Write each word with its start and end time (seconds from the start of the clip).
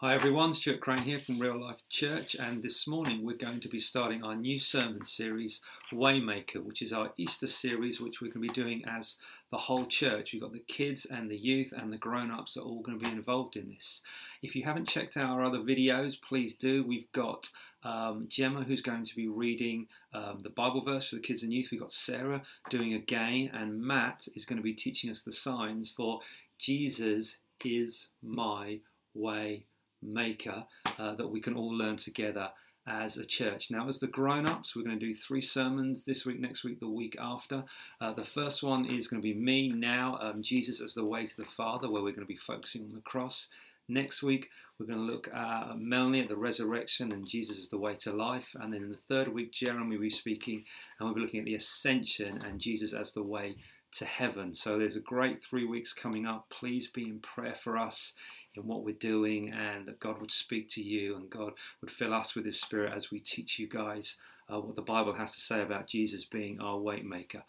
Hi 0.00 0.14
everyone, 0.14 0.54
Stuart 0.54 0.82
Crane 0.82 0.98
here 0.98 1.18
from 1.18 1.38
Real 1.38 1.58
Life 1.58 1.82
Church, 1.88 2.34
and 2.34 2.62
this 2.62 2.86
morning 2.86 3.24
we're 3.24 3.34
going 3.34 3.60
to 3.60 3.68
be 3.68 3.80
starting 3.80 4.22
our 4.22 4.34
new 4.34 4.58
sermon 4.58 5.06
series, 5.06 5.62
Waymaker, 5.90 6.62
which 6.62 6.82
is 6.82 6.92
our 6.92 7.14
Easter 7.16 7.46
series, 7.46 7.98
which 7.98 8.20
we're 8.20 8.30
going 8.30 8.46
to 8.46 8.52
be 8.52 8.62
doing 8.62 8.84
as 8.86 9.16
the 9.50 9.56
whole 9.56 9.86
church. 9.86 10.34
We've 10.34 10.42
got 10.42 10.52
the 10.52 10.58
kids 10.68 11.06
and 11.06 11.30
the 11.30 11.38
youth 11.38 11.72
and 11.74 11.90
the 11.90 11.96
grown 11.96 12.30
ups 12.30 12.58
are 12.58 12.60
all 12.60 12.82
going 12.82 12.98
to 12.98 13.04
be 13.06 13.10
involved 13.10 13.56
in 13.56 13.70
this. 13.70 14.02
If 14.42 14.54
you 14.54 14.64
haven't 14.64 14.86
checked 14.86 15.16
out 15.16 15.30
our 15.30 15.42
other 15.42 15.60
videos, 15.60 16.20
please 16.20 16.54
do. 16.54 16.84
We've 16.84 17.10
got 17.12 17.48
um, 17.82 18.26
Gemma, 18.28 18.64
who's 18.64 18.82
going 18.82 19.06
to 19.06 19.16
be 19.16 19.28
reading 19.28 19.86
um, 20.12 20.40
the 20.42 20.50
Bible 20.50 20.82
verse 20.82 21.08
for 21.08 21.16
the 21.16 21.22
kids 21.22 21.42
and 21.42 21.54
youth. 21.54 21.68
We've 21.72 21.80
got 21.80 21.90
Sarah 21.90 22.42
doing 22.68 22.92
again, 22.92 23.50
and 23.54 23.80
Matt 23.80 24.28
is 24.36 24.44
going 24.44 24.58
to 24.58 24.62
be 24.62 24.74
teaching 24.74 25.08
us 25.08 25.22
the 25.22 25.32
signs 25.32 25.88
for 25.88 26.20
Jesus 26.58 27.38
is 27.64 28.08
my 28.22 28.80
way 29.14 29.64
maker 30.02 30.64
uh, 30.98 31.14
that 31.14 31.28
we 31.28 31.40
can 31.40 31.54
all 31.54 31.76
learn 31.76 31.96
together 31.96 32.50
as 32.86 33.16
a 33.16 33.26
church. 33.26 33.70
Now, 33.70 33.88
as 33.88 33.98
the 33.98 34.06
grown 34.06 34.46
ups, 34.46 34.76
we're 34.76 34.84
going 34.84 34.98
to 34.98 35.06
do 35.06 35.12
three 35.12 35.40
sermons 35.40 36.04
this 36.04 36.24
week, 36.24 36.38
next 36.38 36.62
week, 36.62 36.78
the 36.78 36.88
week 36.88 37.16
after. 37.20 37.64
Uh, 38.00 38.12
the 38.12 38.24
first 38.24 38.62
one 38.62 38.86
is 38.86 39.08
going 39.08 39.20
to 39.20 39.26
be 39.26 39.34
me 39.34 39.68
now, 39.68 40.18
um, 40.20 40.42
Jesus 40.42 40.80
as 40.80 40.94
the 40.94 41.04
way 41.04 41.26
to 41.26 41.36
the 41.36 41.44
Father, 41.44 41.90
where 41.90 42.02
we're 42.02 42.12
going 42.12 42.20
to 42.20 42.26
be 42.26 42.36
focusing 42.36 42.84
on 42.84 42.92
the 42.92 43.00
cross. 43.00 43.48
Next 43.88 44.22
week, 44.22 44.50
we're 44.78 44.86
going 44.86 45.04
to 45.04 45.12
look 45.12 45.28
at 45.32 45.78
Melanie 45.78 46.20
at 46.20 46.28
the 46.28 46.36
resurrection 46.36 47.12
and 47.12 47.26
Jesus 47.26 47.58
as 47.58 47.68
the 47.70 47.78
way 47.78 47.94
to 47.96 48.12
life. 48.12 48.54
And 48.60 48.72
then 48.72 48.82
in 48.82 48.90
the 48.90 48.96
third 48.96 49.28
week, 49.28 49.52
Jeremy 49.52 49.96
will 49.96 50.02
be 50.02 50.10
speaking, 50.10 50.64
and 50.98 51.06
we'll 51.06 51.14
be 51.14 51.20
looking 51.20 51.40
at 51.40 51.46
the 51.46 51.54
ascension 51.54 52.42
and 52.44 52.60
Jesus 52.60 52.92
as 52.92 53.12
the 53.12 53.22
way 53.22 53.56
to 53.92 54.04
heaven. 54.04 54.54
So 54.54 54.78
there's 54.78 54.96
a 54.96 55.00
great 55.00 55.42
three 55.42 55.64
weeks 55.64 55.92
coming 55.92 56.26
up. 56.26 56.50
Please 56.50 56.88
be 56.88 57.04
in 57.04 57.20
prayer 57.20 57.54
for 57.54 57.78
us 57.78 58.12
in 58.56 58.66
what 58.66 58.84
we're 58.84 58.94
doing 58.94 59.50
and 59.50 59.86
that 59.86 60.00
God 60.00 60.20
would 60.20 60.30
speak 60.30 60.68
to 60.70 60.82
you 60.82 61.16
and 61.16 61.30
God 61.30 61.52
would 61.80 61.90
fill 61.90 62.14
us 62.14 62.34
with 62.34 62.44
His 62.44 62.60
Spirit 62.60 62.92
as 62.94 63.10
we 63.10 63.20
teach 63.20 63.58
you 63.58 63.68
guys 63.68 64.16
uh, 64.52 64.60
what 64.60 64.76
the 64.76 64.82
Bible 64.82 65.14
has 65.14 65.34
to 65.34 65.40
say 65.40 65.62
about 65.62 65.88
Jesus 65.88 66.24
being 66.24 66.60
our 66.60 66.78
Waymaker. 66.78 67.42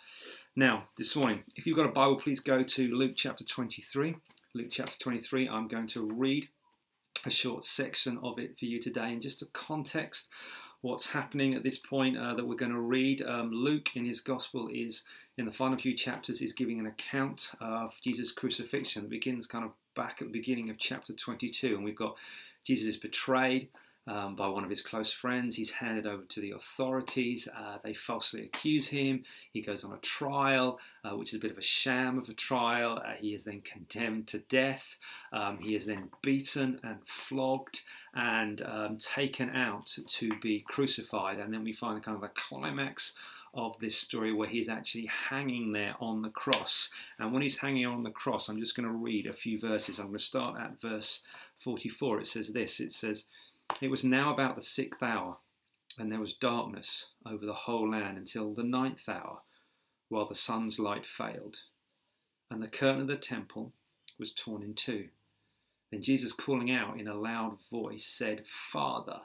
Now, 0.55 0.87
this 0.97 1.15
morning, 1.15 1.43
if 1.55 1.67
you've 1.67 1.77
got 1.77 1.85
a 1.85 1.89
Bible, 1.91 2.17
please 2.17 2.39
go 2.39 2.63
to 2.63 2.95
Luke 2.95 3.13
chapter 3.15 3.43
23. 3.43 4.15
Luke 4.53 4.69
chapter 4.71 4.97
23, 4.99 5.47
I'm 5.47 5.67
going 5.67 5.87
to 5.87 6.01
read 6.01 6.49
a 7.25 7.29
short 7.29 7.65
section 7.65 8.19
of 8.23 8.39
it 8.39 8.57
for 8.57 8.65
you 8.65 8.79
today 8.79 9.11
in 9.11 9.21
just 9.21 9.41
a 9.41 9.47
context 9.47 10.29
what's 10.81 11.11
happening 11.11 11.53
at 11.53 11.63
this 11.63 11.77
point 11.77 12.17
uh, 12.17 12.33
that 12.35 12.47
we're 12.47 12.55
going 12.55 12.71
to 12.71 12.79
read. 12.79 13.21
Um, 13.21 13.51
Luke 13.51 13.95
in 13.95 14.05
his 14.05 14.21
gospel 14.21 14.69
is 14.71 15.03
in 15.37 15.45
the 15.45 15.51
final 15.51 15.77
few 15.77 15.95
chapters 15.95 16.41
is 16.41 16.53
giving 16.53 16.79
an 16.79 16.85
account 16.85 17.51
of 17.59 17.93
Jesus' 18.03 18.31
crucifixion. 18.31 19.05
It 19.05 19.09
begins 19.09 19.47
kind 19.47 19.65
of 19.65 19.71
back 19.97 20.21
at 20.21 20.27
the 20.27 20.33
beginning 20.33 20.69
of 20.69 20.77
chapter 20.77 21.11
22, 21.11 21.75
and 21.75 21.83
we've 21.83 21.95
got 21.95 22.15
Jesus 22.63 22.87
is 22.87 22.97
betrayed 22.97 23.67
um, 24.07 24.35
by 24.35 24.47
one 24.47 24.63
of 24.63 24.69
his 24.69 24.81
close 24.81 25.11
friends. 25.11 25.55
He's 25.55 25.71
handed 25.71 26.05
over 26.05 26.23
to 26.23 26.39
the 26.39 26.51
authorities. 26.51 27.47
Uh, 27.55 27.77
they 27.83 27.93
falsely 27.93 28.43
accuse 28.43 28.87
him. 28.87 29.23
He 29.51 29.61
goes 29.61 29.83
on 29.83 29.91
a 29.91 29.97
trial, 29.97 30.79
uh, 31.03 31.15
which 31.17 31.29
is 31.29 31.35
a 31.35 31.41
bit 31.41 31.51
of 31.51 31.57
a 31.57 31.63
sham 31.63 32.17
of 32.17 32.29
a 32.29 32.33
trial. 32.33 33.01
Uh, 33.05 33.13
he 33.19 33.33
is 33.33 33.43
then 33.43 33.61
condemned 33.61 34.27
to 34.27 34.39
death. 34.39 34.97
Um, 35.33 35.57
he 35.59 35.75
is 35.75 35.85
then 35.85 36.09
beaten 36.21 36.79
and 36.83 36.99
flogged 37.05 37.81
and 38.13 38.61
um, 38.61 38.97
taken 38.97 39.49
out 39.49 39.97
to 40.07 40.31
be 40.39 40.61
crucified. 40.61 41.39
And 41.39 41.53
then 41.53 41.63
we 41.63 41.73
find 41.73 42.01
kind 42.03 42.17
of 42.17 42.23
a 42.23 42.31
climax 42.33 43.15
of 43.57 43.77
this 43.79 43.97
story 43.97 44.31
where 44.31 44.47
he's 44.47 44.69
actually 44.69 45.07
hanging 45.07 45.71
there 45.71 45.95
on 45.99 46.21
the 46.21 46.29
cross. 46.29 46.91
And 47.17 47.33
when 47.33 47.41
he's 47.41 47.57
hanging 47.57 47.87
on 47.87 48.03
the 48.03 48.11
cross, 48.11 48.47
I'm 48.47 48.59
just 48.59 48.75
going 48.75 48.87
to 48.87 48.93
read 48.93 49.25
a 49.25 49.33
few 49.33 49.59
verses. 49.59 49.97
I'm 49.97 50.07
going 50.07 50.19
to 50.19 50.23
start 50.23 50.61
at 50.61 50.79
verse 50.79 51.23
44. 51.59 52.19
It 52.19 52.27
says 52.27 52.53
this 52.53 52.79
It 52.79 52.93
says, 52.93 53.25
It 53.81 53.89
was 53.89 54.03
now 54.03 54.31
about 54.31 54.55
the 54.55 54.61
sixth 54.61 55.01
hour, 55.01 55.37
and 55.97 56.11
there 56.11 56.19
was 56.19 56.33
darkness 56.33 57.07
over 57.25 57.45
the 57.45 57.53
whole 57.53 57.89
land 57.89 58.17
until 58.17 58.53
the 58.53 58.63
ninth 58.63 59.09
hour, 59.09 59.39
while 60.07 60.27
the 60.27 60.35
sun's 60.35 60.77
light 60.77 61.05
failed. 61.05 61.57
And 62.51 62.61
the 62.61 62.67
curtain 62.67 63.01
of 63.01 63.07
the 63.07 63.17
temple 63.17 63.73
was 64.19 64.31
torn 64.31 64.61
in 64.61 64.75
two. 64.75 65.07
Then 65.91 66.03
Jesus, 66.03 66.31
calling 66.31 66.69
out 66.69 66.99
in 66.99 67.07
a 67.07 67.15
loud 67.15 67.57
voice, 67.71 68.05
said, 68.05 68.45
Father, 68.45 69.21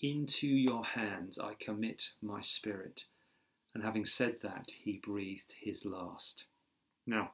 into 0.00 0.48
your 0.48 0.84
hands 0.84 1.38
I 1.38 1.54
commit 1.54 2.10
my 2.20 2.40
spirit. 2.40 3.04
And 3.74 3.84
having 3.84 4.04
said 4.04 4.36
that, 4.42 4.70
he 4.82 5.00
breathed 5.02 5.54
his 5.60 5.84
last. 5.84 6.46
Now, 7.06 7.32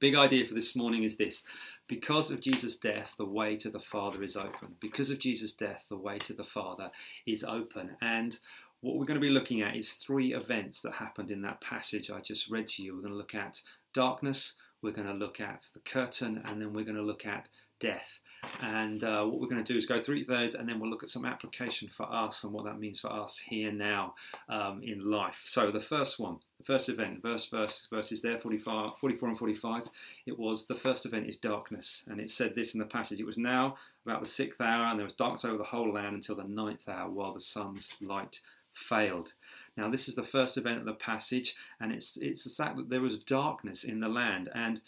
big 0.00 0.14
idea 0.14 0.46
for 0.46 0.54
this 0.54 0.74
morning 0.74 1.02
is 1.02 1.16
this 1.16 1.44
because 1.86 2.30
of 2.30 2.40
Jesus' 2.40 2.76
death, 2.76 3.14
the 3.18 3.24
way 3.24 3.56
to 3.56 3.70
the 3.70 3.80
Father 3.80 4.22
is 4.22 4.36
open. 4.36 4.76
Because 4.80 5.10
of 5.10 5.18
Jesus' 5.18 5.52
death, 5.52 5.86
the 5.88 5.96
way 5.96 6.18
to 6.18 6.32
the 6.32 6.44
Father 6.44 6.90
is 7.26 7.44
open. 7.44 7.96
And 8.00 8.38
what 8.80 8.96
we're 8.96 9.04
going 9.04 9.20
to 9.20 9.26
be 9.26 9.32
looking 9.32 9.60
at 9.60 9.76
is 9.76 9.92
three 9.92 10.32
events 10.32 10.80
that 10.82 10.94
happened 10.94 11.30
in 11.30 11.42
that 11.42 11.60
passage 11.60 12.10
I 12.10 12.20
just 12.20 12.50
read 12.50 12.66
to 12.68 12.82
you. 12.82 12.94
We're 12.94 13.02
going 13.02 13.12
to 13.12 13.18
look 13.18 13.34
at 13.34 13.60
darkness, 13.92 14.54
we're 14.82 14.92
going 14.92 15.08
to 15.08 15.14
look 15.14 15.40
at 15.40 15.66
the 15.74 15.80
curtain, 15.80 16.42
and 16.44 16.60
then 16.60 16.72
we're 16.72 16.84
going 16.84 16.96
to 16.96 17.02
look 17.02 17.26
at 17.26 17.48
death. 17.78 18.20
And 18.60 19.04
uh, 19.04 19.24
what 19.24 19.40
we're 19.40 19.48
going 19.48 19.62
to 19.62 19.72
do 19.72 19.78
is 19.78 19.86
go 19.86 20.00
through 20.00 20.24
those 20.24 20.54
and 20.54 20.68
then 20.68 20.80
we'll 20.80 20.90
look 20.90 21.02
at 21.02 21.08
some 21.08 21.24
application 21.24 21.88
for 21.88 22.10
us 22.12 22.44
and 22.44 22.52
what 22.52 22.64
that 22.64 22.78
means 22.78 23.00
for 23.00 23.12
us 23.12 23.38
here 23.38 23.72
now 23.72 24.14
um, 24.48 24.82
in 24.82 25.10
life. 25.10 25.42
So, 25.44 25.70
the 25.70 25.80
first 25.80 26.18
one, 26.18 26.38
the 26.58 26.64
first 26.64 26.88
event, 26.88 27.22
verse, 27.22 27.46
verse, 27.46 27.86
verses 27.90 28.22
there, 28.22 28.38
45, 28.38 28.92
44 29.00 29.28
and 29.28 29.38
45, 29.38 29.88
it 30.26 30.38
was 30.38 30.66
the 30.66 30.74
first 30.74 31.06
event 31.06 31.26
is 31.26 31.36
darkness. 31.36 32.04
And 32.08 32.20
it 32.20 32.30
said 32.30 32.54
this 32.54 32.74
in 32.74 32.80
the 32.80 32.86
passage 32.86 33.20
it 33.20 33.26
was 33.26 33.38
now 33.38 33.76
about 34.04 34.22
the 34.22 34.28
sixth 34.28 34.60
hour, 34.60 34.86
and 34.86 34.98
there 34.98 35.04
was 35.04 35.14
darkness 35.14 35.44
over 35.44 35.58
the 35.58 35.64
whole 35.64 35.92
land 35.92 36.14
until 36.14 36.36
the 36.36 36.44
ninth 36.44 36.88
hour 36.88 37.10
while 37.10 37.32
the 37.32 37.40
sun's 37.40 37.90
light 38.00 38.40
failed. 38.72 39.34
Now, 39.76 39.90
this 39.90 40.08
is 40.08 40.14
the 40.14 40.22
first 40.22 40.56
event 40.56 40.78
of 40.78 40.84
the 40.84 40.94
passage, 40.94 41.56
and 41.80 41.92
it's, 41.92 42.16
it's 42.16 42.44
the 42.44 42.50
fact 42.50 42.76
that 42.76 42.88
there 42.88 43.00
was 43.00 43.22
darkness 43.22 43.84
in 43.84 44.00
the 44.00 44.08
land. 44.08 44.48
And 44.54 44.80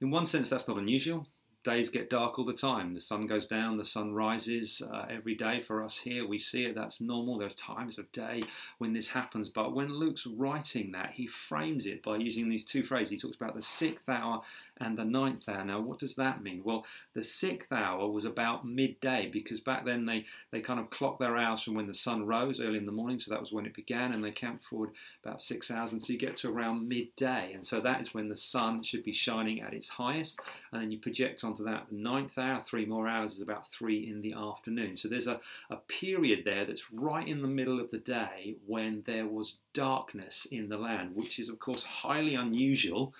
in 0.00 0.10
one 0.10 0.26
sense, 0.26 0.50
that's 0.50 0.68
not 0.68 0.78
unusual 0.78 1.26
days 1.66 1.90
get 1.90 2.08
dark 2.08 2.38
all 2.38 2.44
the 2.44 2.52
time. 2.52 2.94
The 2.94 3.00
sun 3.00 3.26
goes 3.26 3.46
down, 3.46 3.76
the 3.76 3.84
sun 3.84 4.14
rises 4.14 4.80
uh, 4.80 5.06
every 5.10 5.34
day 5.34 5.60
for 5.60 5.82
us 5.82 5.98
here. 5.98 6.26
We 6.26 6.38
see 6.38 6.64
it, 6.64 6.76
that's 6.76 7.00
normal. 7.00 7.38
There's 7.38 7.56
times 7.56 7.98
of 7.98 8.10
day 8.12 8.44
when 8.78 8.92
this 8.92 9.08
happens. 9.10 9.48
But 9.48 9.74
when 9.74 9.92
Luke's 9.92 10.26
writing 10.26 10.92
that, 10.92 11.10
he 11.14 11.26
frames 11.26 11.84
it 11.84 12.04
by 12.04 12.18
using 12.18 12.48
these 12.48 12.64
two 12.64 12.84
phrases. 12.84 13.10
He 13.10 13.18
talks 13.18 13.36
about 13.36 13.56
the 13.56 13.62
sixth 13.62 14.08
hour 14.08 14.42
and 14.78 14.96
the 14.96 15.04
ninth 15.04 15.48
hour. 15.48 15.64
Now, 15.64 15.80
what 15.80 15.98
does 15.98 16.14
that 16.14 16.40
mean? 16.40 16.62
Well, 16.64 16.86
the 17.14 17.22
sixth 17.22 17.72
hour 17.72 18.08
was 18.08 18.24
about 18.24 18.64
midday 18.64 19.28
because 19.32 19.58
back 19.58 19.84
then 19.84 20.06
they, 20.06 20.24
they 20.52 20.60
kind 20.60 20.78
of 20.78 20.90
clocked 20.90 21.18
their 21.18 21.36
hours 21.36 21.62
from 21.62 21.74
when 21.74 21.88
the 21.88 21.94
sun 21.94 22.26
rose 22.26 22.60
early 22.60 22.78
in 22.78 22.86
the 22.86 22.92
morning. 22.92 23.18
So 23.18 23.32
that 23.32 23.40
was 23.40 23.52
when 23.52 23.66
it 23.66 23.74
began, 23.74 24.12
and 24.12 24.22
they 24.22 24.30
count 24.30 24.62
forward 24.62 24.90
about 25.24 25.42
six 25.42 25.68
hours. 25.70 25.90
And 25.90 26.00
so 26.00 26.12
you 26.12 26.18
get 26.18 26.36
to 26.36 26.48
around 26.48 26.88
midday. 26.88 27.52
And 27.54 27.66
so 27.66 27.80
that 27.80 28.00
is 28.00 28.14
when 28.14 28.28
the 28.28 28.36
sun 28.36 28.84
should 28.84 29.02
be 29.02 29.12
shining 29.12 29.60
at 29.60 29.74
its 29.74 29.88
highest. 29.88 30.38
And 30.70 30.80
then 30.80 30.92
you 30.92 30.98
project 30.98 31.42
on 31.42 31.55
that. 31.64 31.86
The 31.90 31.96
ninth 31.96 32.38
hour, 32.38 32.60
three 32.60 32.84
more 32.86 33.08
hours, 33.08 33.34
is 33.34 33.42
about 33.42 33.66
three 33.66 34.08
in 34.08 34.20
the 34.20 34.34
afternoon. 34.34 34.96
So 34.96 35.08
there's 35.08 35.26
a, 35.26 35.40
a 35.70 35.76
period 35.76 36.44
there 36.44 36.64
that's 36.64 36.92
right 36.92 37.26
in 37.26 37.42
the 37.42 37.48
middle 37.48 37.80
of 37.80 37.90
the 37.90 37.98
day 37.98 38.56
when 38.66 39.02
there 39.06 39.26
was 39.26 39.54
darkness 39.72 40.46
in 40.50 40.68
the 40.68 40.78
land, 40.78 41.14
which 41.14 41.38
is, 41.38 41.48
of 41.48 41.58
course, 41.58 41.84
highly 41.84 42.34
unusual 42.34 43.14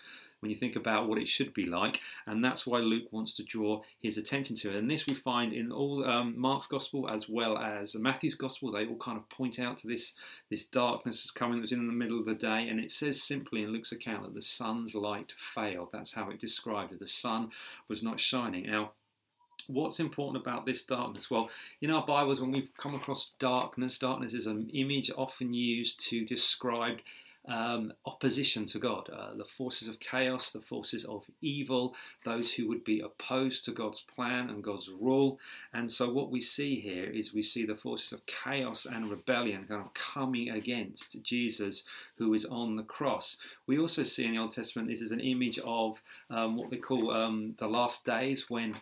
when 0.47 0.51
you 0.51 0.57
think 0.57 0.77
about 0.77 1.09
what 1.09 1.19
it 1.19 1.27
should 1.27 1.53
be 1.53 1.67
like. 1.67 2.01
And 2.25 2.45
that's 2.45 2.67
why 2.67 2.79
Luke 2.79 3.09
wants 3.11 3.35
to 3.35 3.43
draw 3.43 3.83
his 3.99 4.17
attention 4.17 4.55
to 4.57 4.71
it. 4.71 4.77
And 4.77 4.89
this 4.89 5.07
we 5.07 5.15
find 5.15 5.53
in 5.53 5.73
all 5.73 6.05
um, 6.05 6.35
Mark's 6.39 6.69
gospel 6.69 7.11
as 7.11 7.29
well 7.29 7.59
as 7.59 7.97
Matthew's 7.97 8.37
gospel. 8.37 8.71
They 8.71 8.87
all 8.87 8.97
kind 8.97 9.19
of 9.19 9.29
point 9.29 9.59
out 9.59 9.77
to 9.79 9.89
this, 9.89 10.15
this 10.49 10.65
darkness 10.65 11.23
that's 11.23 11.33
coming 11.33 11.59
that's 11.59 11.73
in 11.73 11.89
the 11.89 11.93
middle 11.93 12.21
of 12.21 12.27
the 12.27 12.35
day. 12.35 12.69
And 12.69 12.79
it 12.79 12.93
says 12.93 13.21
simply 13.21 13.65
in 13.65 13.73
Luke's 13.73 13.91
account 13.91 14.23
that 14.23 14.35
the 14.35 14.43
sun's 14.43 14.95
light 14.95 15.33
failed. 15.37 15.89
That's 15.93 16.13
how 16.13 16.31
it 16.31 16.39
described 16.39 16.93
it. 16.93 17.01
The 17.01 17.09
sun 17.09 17.51
was 17.89 18.05
not 18.05 18.21
shining. 18.21 18.71
Now, 18.71 18.93
what's 19.67 19.99
important 19.99 20.41
about 20.41 20.65
this 20.65 20.85
darkness? 20.85 21.29
Well, 21.29 21.51
in 21.81 21.91
our 21.91 22.07
Bibles, 22.07 22.41
when 22.41 22.53
we've 22.53 22.73
come 22.77 22.95
across 22.95 23.33
darkness, 23.41 23.99
darkness 23.99 24.33
is 24.33 24.47
an 24.47 24.71
image 24.73 25.11
often 25.17 25.53
used 25.53 25.99
to 26.09 26.25
describe 26.25 26.99
um, 27.49 27.93
opposition 28.05 28.67
to 28.67 28.79
God, 28.79 29.09
uh, 29.11 29.35
the 29.35 29.45
forces 29.45 29.89
of 29.89 30.01
chaos, 30.01 30.53
the 30.53 30.61
forces 30.61 31.05
of 31.05 31.27
evil, 31.41 31.95
those 32.25 32.53
who 32.53 32.69
would 32.69 32.85
be 32.85 33.01
opposed 33.01 33.65
to 33.65 33.73
God's 33.73 34.01
plan 34.01 34.51
and 34.51 34.63
God's 34.63 34.89
rule. 34.89 35.39
And 35.73 35.91
so, 35.91 36.13
what 36.13 36.31
we 36.31 36.41
see 36.41 36.81
here 36.81 37.05
is 37.05 37.35
we 37.35 37.43
see 37.43 37.65
the 37.65 37.77
forces 37.77 38.13
of 38.13 38.27
chaos 38.27 38.87
and 38.87 39.11
rebellion 39.11 39.67
kind 39.69 39.81
of 39.81 39.95
coming 39.95 40.51
against 40.51 41.23
Jesus 41.23 41.85
who 42.17 42.35
is 42.35 42.45
on 42.45 42.77
the 42.77 42.83
cross. 42.83 43.37
We 43.67 43.79
also 43.79 44.03
see 44.03 44.25
in 44.25 44.33
the 44.33 44.39
Old 44.39 44.53
Testament 44.53 44.89
this 44.89 45.03
is 45.03 45.13
an 45.13 45.21
image 45.21 45.59
of 45.61 46.03
um, 46.31 46.57
what 46.57 46.71
they 46.71 46.79
call 46.79 47.11
um, 47.11 47.55
the 47.59 47.69
last 47.69 48.05
days 48.05 48.51
when 48.51 48.75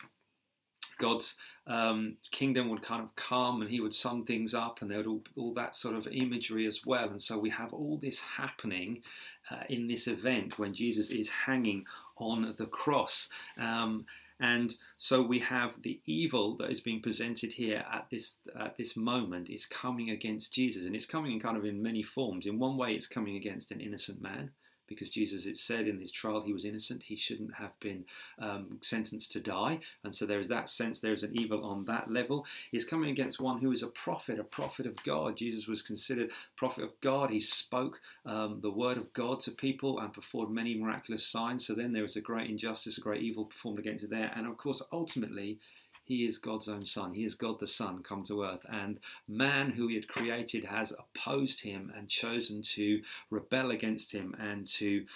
God's 0.99 1.37
um, 1.67 2.17
kingdom 2.31 2.69
would 2.69 2.83
kind 2.83 3.03
of 3.03 3.15
come 3.17 3.63
and 3.63 3.71
he 3.71 3.81
would 3.81 3.95
sum 3.95 4.25
things 4.25 4.55
up 4.55 4.81
and 4.81 4.91
there 4.91 4.99
would 4.99 5.07
all, 5.07 5.23
all 5.37 5.55
that 5.55 5.77
sort 5.77 5.97
of 5.97 6.07
imagery 6.07 6.67
as 6.67 6.81
well. 6.85 7.09
And 7.09 7.23
so 7.23 7.39
we 7.39 7.51
have 7.51 7.73
all 7.73 7.99
this 8.01 8.21
happening 8.21 9.03
uh, 9.51 9.65
in 9.69 9.89
this 9.89 10.07
event 10.07 10.59
when 10.59 10.75
Jesus 10.75 11.11
is 11.11 11.31
hanging 11.31 11.85
on 12.17 12.55
the 12.59 12.67
cross. 12.67 13.29
Um, 13.59 14.07
And 14.41 14.75
so 14.97 15.23
we 15.23 15.39
have 15.39 15.81
the 15.83 16.01
evil 16.07 16.57
that 16.57 16.71
is 16.71 16.81
being 16.81 17.03
presented 17.03 17.53
here 17.53 17.85
at 17.91 18.07
this 18.11 18.39
at 18.59 18.77
this 18.77 18.97
moment 18.97 19.49
is 19.49 19.65
coming 19.65 20.11
against 20.11 20.53
Jesus, 20.53 20.87
and 20.87 20.95
it's 20.97 21.07
coming 21.07 21.33
in 21.33 21.41
kind 21.41 21.57
of 21.57 21.65
in 21.65 21.81
many 21.81 22.03
forms. 22.03 22.47
In 22.47 22.59
one 22.59 22.77
way, 22.77 22.95
it's 22.95 23.07
coming 23.07 23.37
against 23.37 23.71
an 23.71 23.81
innocent 23.81 24.21
man 24.21 24.51
because 24.87 25.11
Jesus, 25.11 25.47
it 25.47 25.59
said 25.59 25.89
in 25.89 25.99
his 25.99 26.11
trial, 26.11 26.43
he 26.43 26.53
was 26.53 26.65
innocent. 26.65 27.05
He 27.05 27.17
shouldn't 27.17 27.55
have 27.55 27.79
been 27.81 28.05
um, 28.39 28.79
sentenced 28.81 29.33
to 29.33 29.41
die. 29.41 29.81
And 30.03 30.15
so 30.15 30.27
there 30.27 30.41
is 30.41 30.49
that 30.49 30.69
sense, 30.69 31.01
there 31.01 31.13
is 31.13 31.23
an 31.23 31.39
evil 31.39 31.65
on 31.65 31.85
that 31.87 32.11
level. 32.11 32.47
He's 32.71 32.85
coming 32.85 33.11
against 33.11 33.41
one 33.41 33.61
who 33.61 33.73
is 33.73 33.83
a 33.83 33.89
prophet, 33.89 34.39
a 34.39 34.45
prophet 34.45 34.87
of 34.87 35.03
God. 35.05 35.37
Jesus 35.37 35.67
was 35.67 35.83
considered 35.83 36.33
prophet 36.57 36.85
of 36.85 37.01
God. 37.01 37.31
He 37.31 37.41
spoke 37.41 38.01
um, 38.27 38.61
the 38.61 38.71
word 38.71 38.97
of 38.97 39.13
God 39.13 39.41
to 39.41 39.51
people 39.51 39.99
and 39.99 40.13
performed 40.13 40.55
many 40.55 40.75
miraculous 40.75 41.27
signs. 41.27 41.67
So 41.67 41.75
then 41.75 41.93
there 41.93 42.05
is 42.05 42.17
a 42.17 42.21
great 42.21 42.51
injustice, 42.51 42.99
a 42.99 43.01
great 43.01 43.23
evil 43.23 43.45
performed 43.45 43.79
against 43.79 44.05
it 44.05 44.11
there. 44.11 44.33
And 44.35 44.47
of 44.47 44.57
course, 44.57 44.83
ultimately, 44.93 45.59
he 46.05 46.27
is 46.27 46.39
God's 46.39 46.69
own 46.69 46.85
Son. 46.85 47.15
He 47.15 47.25
is 47.25 47.35
God 47.35 47.59
the 47.59 47.67
Son 47.67 48.03
come 48.03 48.23
to 48.25 48.45
earth. 48.45 48.65
And 48.71 49.01
man, 49.27 49.71
who 49.71 49.89
he 49.89 49.95
had 49.95 50.09
created, 50.09 50.67
has 50.67 50.93
opposed 50.93 51.63
him 51.63 51.93
and 51.97 52.09
chosen 52.09 52.63
to 52.75 53.03
rebel 53.31 53.71
against 53.71 54.13
him 54.13 54.37
and 54.39 54.67
to 54.67 55.07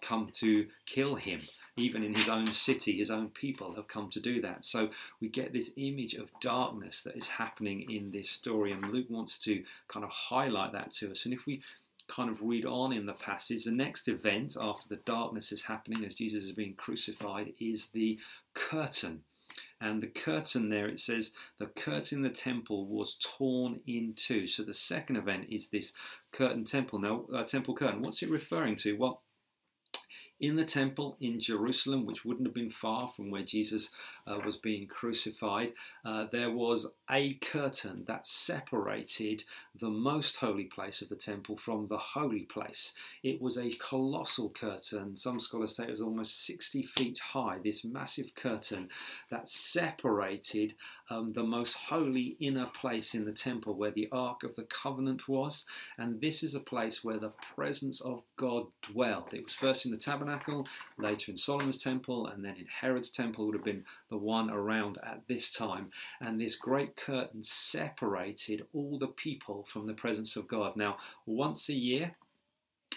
come 0.00 0.30
to 0.32 0.66
kill 0.86 1.16
him. 1.16 1.40
Even 1.76 2.02
in 2.02 2.14
his 2.14 2.28
own 2.28 2.46
city, 2.46 2.98
his 2.98 3.10
own 3.10 3.28
people 3.28 3.74
have 3.74 3.88
come 3.88 4.08
to 4.10 4.20
do 4.20 4.40
that. 4.40 4.64
So 4.64 4.90
we 5.20 5.28
get 5.28 5.52
this 5.52 5.72
image 5.76 6.14
of 6.14 6.30
darkness 6.40 7.02
that 7.02 7.16
is 7.16 7.28
happening 7.28 7.90
in 7.90 8.10
this 8.10 8.30
story. 8.30 8.72
And 8.72 8.90
Luke 8.90 9.10
wants 9.10 9.38
to 9.40 9.62
kind 9.88 10.04
of 10.04 10.10
highlight 10.10 10.72
that 10.72 10.92
to 10.92 11.10
us. 11.10 11.24
And 11.24 11.34
if 11.34 11.46
we 11.46 11.62
kind 12.08 12.30
of 12.30 12.40
read 12.42 12.64
on 12.64 12.92
in 12.92 13.06
the 13.06 13.12
passage, 13.12 13.64
the 13.64 13.70
next 13.70 14.08
event 14.08 14.56
after 14.58 14.88
the 14.88 15.02
darkness 15.04 15.52
is 15.52 15.62
happening 15.62 16.04
as 16.04 16.14
Jesus 16.14 16.44
is 16.44 16.52
being 16.52 16.74
crucified 16.74 17.52
is 17.60 17.88
the 17.88 18.18
curtain. 18.54 19.22
And 19.80 20.02
the 20.02 20.08
curtain 20.08 20.68
there, 20.68 20.88
it 20.88 20.98
says 20.98 21.32
the 21.58 21.66
curtain 21.66 22.18
in 22.18 22.22
the 22.22 22.30
temple 22.30 22.86
was 22.86 23.16
torn 23.20 23.80
in 23.86 24.14
two. 24.16 24.46
So 24.46 24.64
the 24.64 24.74
second 24.74 25.16
event 25.16 25.46
is 25.50 25.68
this 25.68 25.92
curtain 26.32 26.64
temple. 26.64 26.98
Now, 26.98 27.26
uh, 27.32 27.44
temple 27.44 27.74
curtain, 27.74 28.02
what's 28.02 28.22
it 28.22 28.30
referring 28.30 28.76
to? 28.76 28.96
Well, 28.96 29.22
in 30.40 30.56
the 30.56 30.64
temple 30.64 31.16
in 31.20 31.40
Jerusalem, 31.40 32.06
which 32.06 32.24
wouldn't 32.24 32.46
have 32.46 32.54
been 32.54 32.70
far 32.70 33.08
from 33.08 33.30
where 33.30 33.42
Jesus 33.42 33.90
uh, 34.26 34.38
was 34.44 34.56
being 34.56 34.86
crucified, 34.86 35.72
uh, 36.04 36.26
there 36.30 36.50
was 36.50 36.86
a 37.10 37.34
curtain 37.34 38.04
that 38.06 38.26
separated 38.26 39.42
the 39.78 39.88
most 39.88 40.36
holy 40.36 40.64
place 40.64 41.02
of 41.02 41.08
the 41.08 41.16
temple 41.16 41.56
from 41.56 41.88
the 41.88 41.98
holy 41.98 42.42
place. 42.42 42.94
It 43.22 43.40
was 43.42 43.58
a 43.58 43.72
colossal 43.72 44.50
curtain. 44.50 45.16
Some 45.16 45.40
scholars 45.40 45.74
say 45.74 45.84
it 45.84 45.90
was 45.90 46.02
almost 46.02 46.46
60 46.46 46.84
feet 46.84 47.18
high, 47.18 47.58
this 47.62 47.84
massive 47.84 48.34
curtain 48.34 48.88
that 49.30 49.48
separated 49.48 50.74
um, 51.10 51.32
the 51.32 51.42
most 51.42 51.74
holy 51.74 52.36
inner 52.38 52.66
place 52.66 53.14
in 53.14 53.24
the 53.24 53.32
temple 53.32 53.74
where 53.74 53.90
the 53.90 54.08
Ark 54.12 54.44
of 54.44 54.54
the 54.54 54.64
Covenant 54.64 55.28
was. 55.28 55.64
And 55.96 56.20
this 56.20 56.44
is 56.44 56.54
a 56.54 56.60
place 56.60 57.02
where 57.02 57.18
the 57.18 57.32
presence 57.56 58.00
of 58.00 58.22
God 58.36 58.66
dwelled. 58.82 59.34
It 59.34 59.44
was 59.44 59.54
first 59.54 59.84
in 59.84 59.90
the 59.90 59.96
tabernacle 59.96 60.27
tabernacle, 60.28 60.66
later 60.98 61.32
in 61.32 61.38
Solomon's 61.38 61.78
temple, 61.78 62.26
and 62.26 62.44
then 62.44 62.56
in 62.56 62.66
Herod's 62.66 63.10
temple 63.10 63.46
would 63.46 63.54
have 63.54 63.64
been 63.64 63.84
the 64.10 64.16
one 64.16 64.50
around 64.50 64.98
at 65.02 65.22
this 65.26 65.50
time. 65.50 65.90
And 66.20 66.40
this 66.40 66.56
great 66.56 66.96
curtain 66.96 67.42
separated 67.42 68.66
all 68.72 68.98
the 68.98 69.08
people 69.08 69.66
from 69.68 69.86
the 69.86 69.94
presence 69.94 70.36
of 70.36 70.48
God. 70.48 70.76
Now, 70.76 70.98
once 71.26 71.68
a 71.68 71.74
year, 71.74 72.14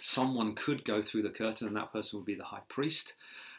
someone 0.02 0.56
could 0.56 0.84
go 0.84 1.02
through 1.02 1.24
the 1.24 1.30
curtain, 1.30 1.68
and 1.68 1.76
that 1.76 1.94
person 1.94 2.20
would 2.20 2.26
be 2.26 2.36
the 2.36 2.44
high 2.44 2.64
priest. 2.68 3.16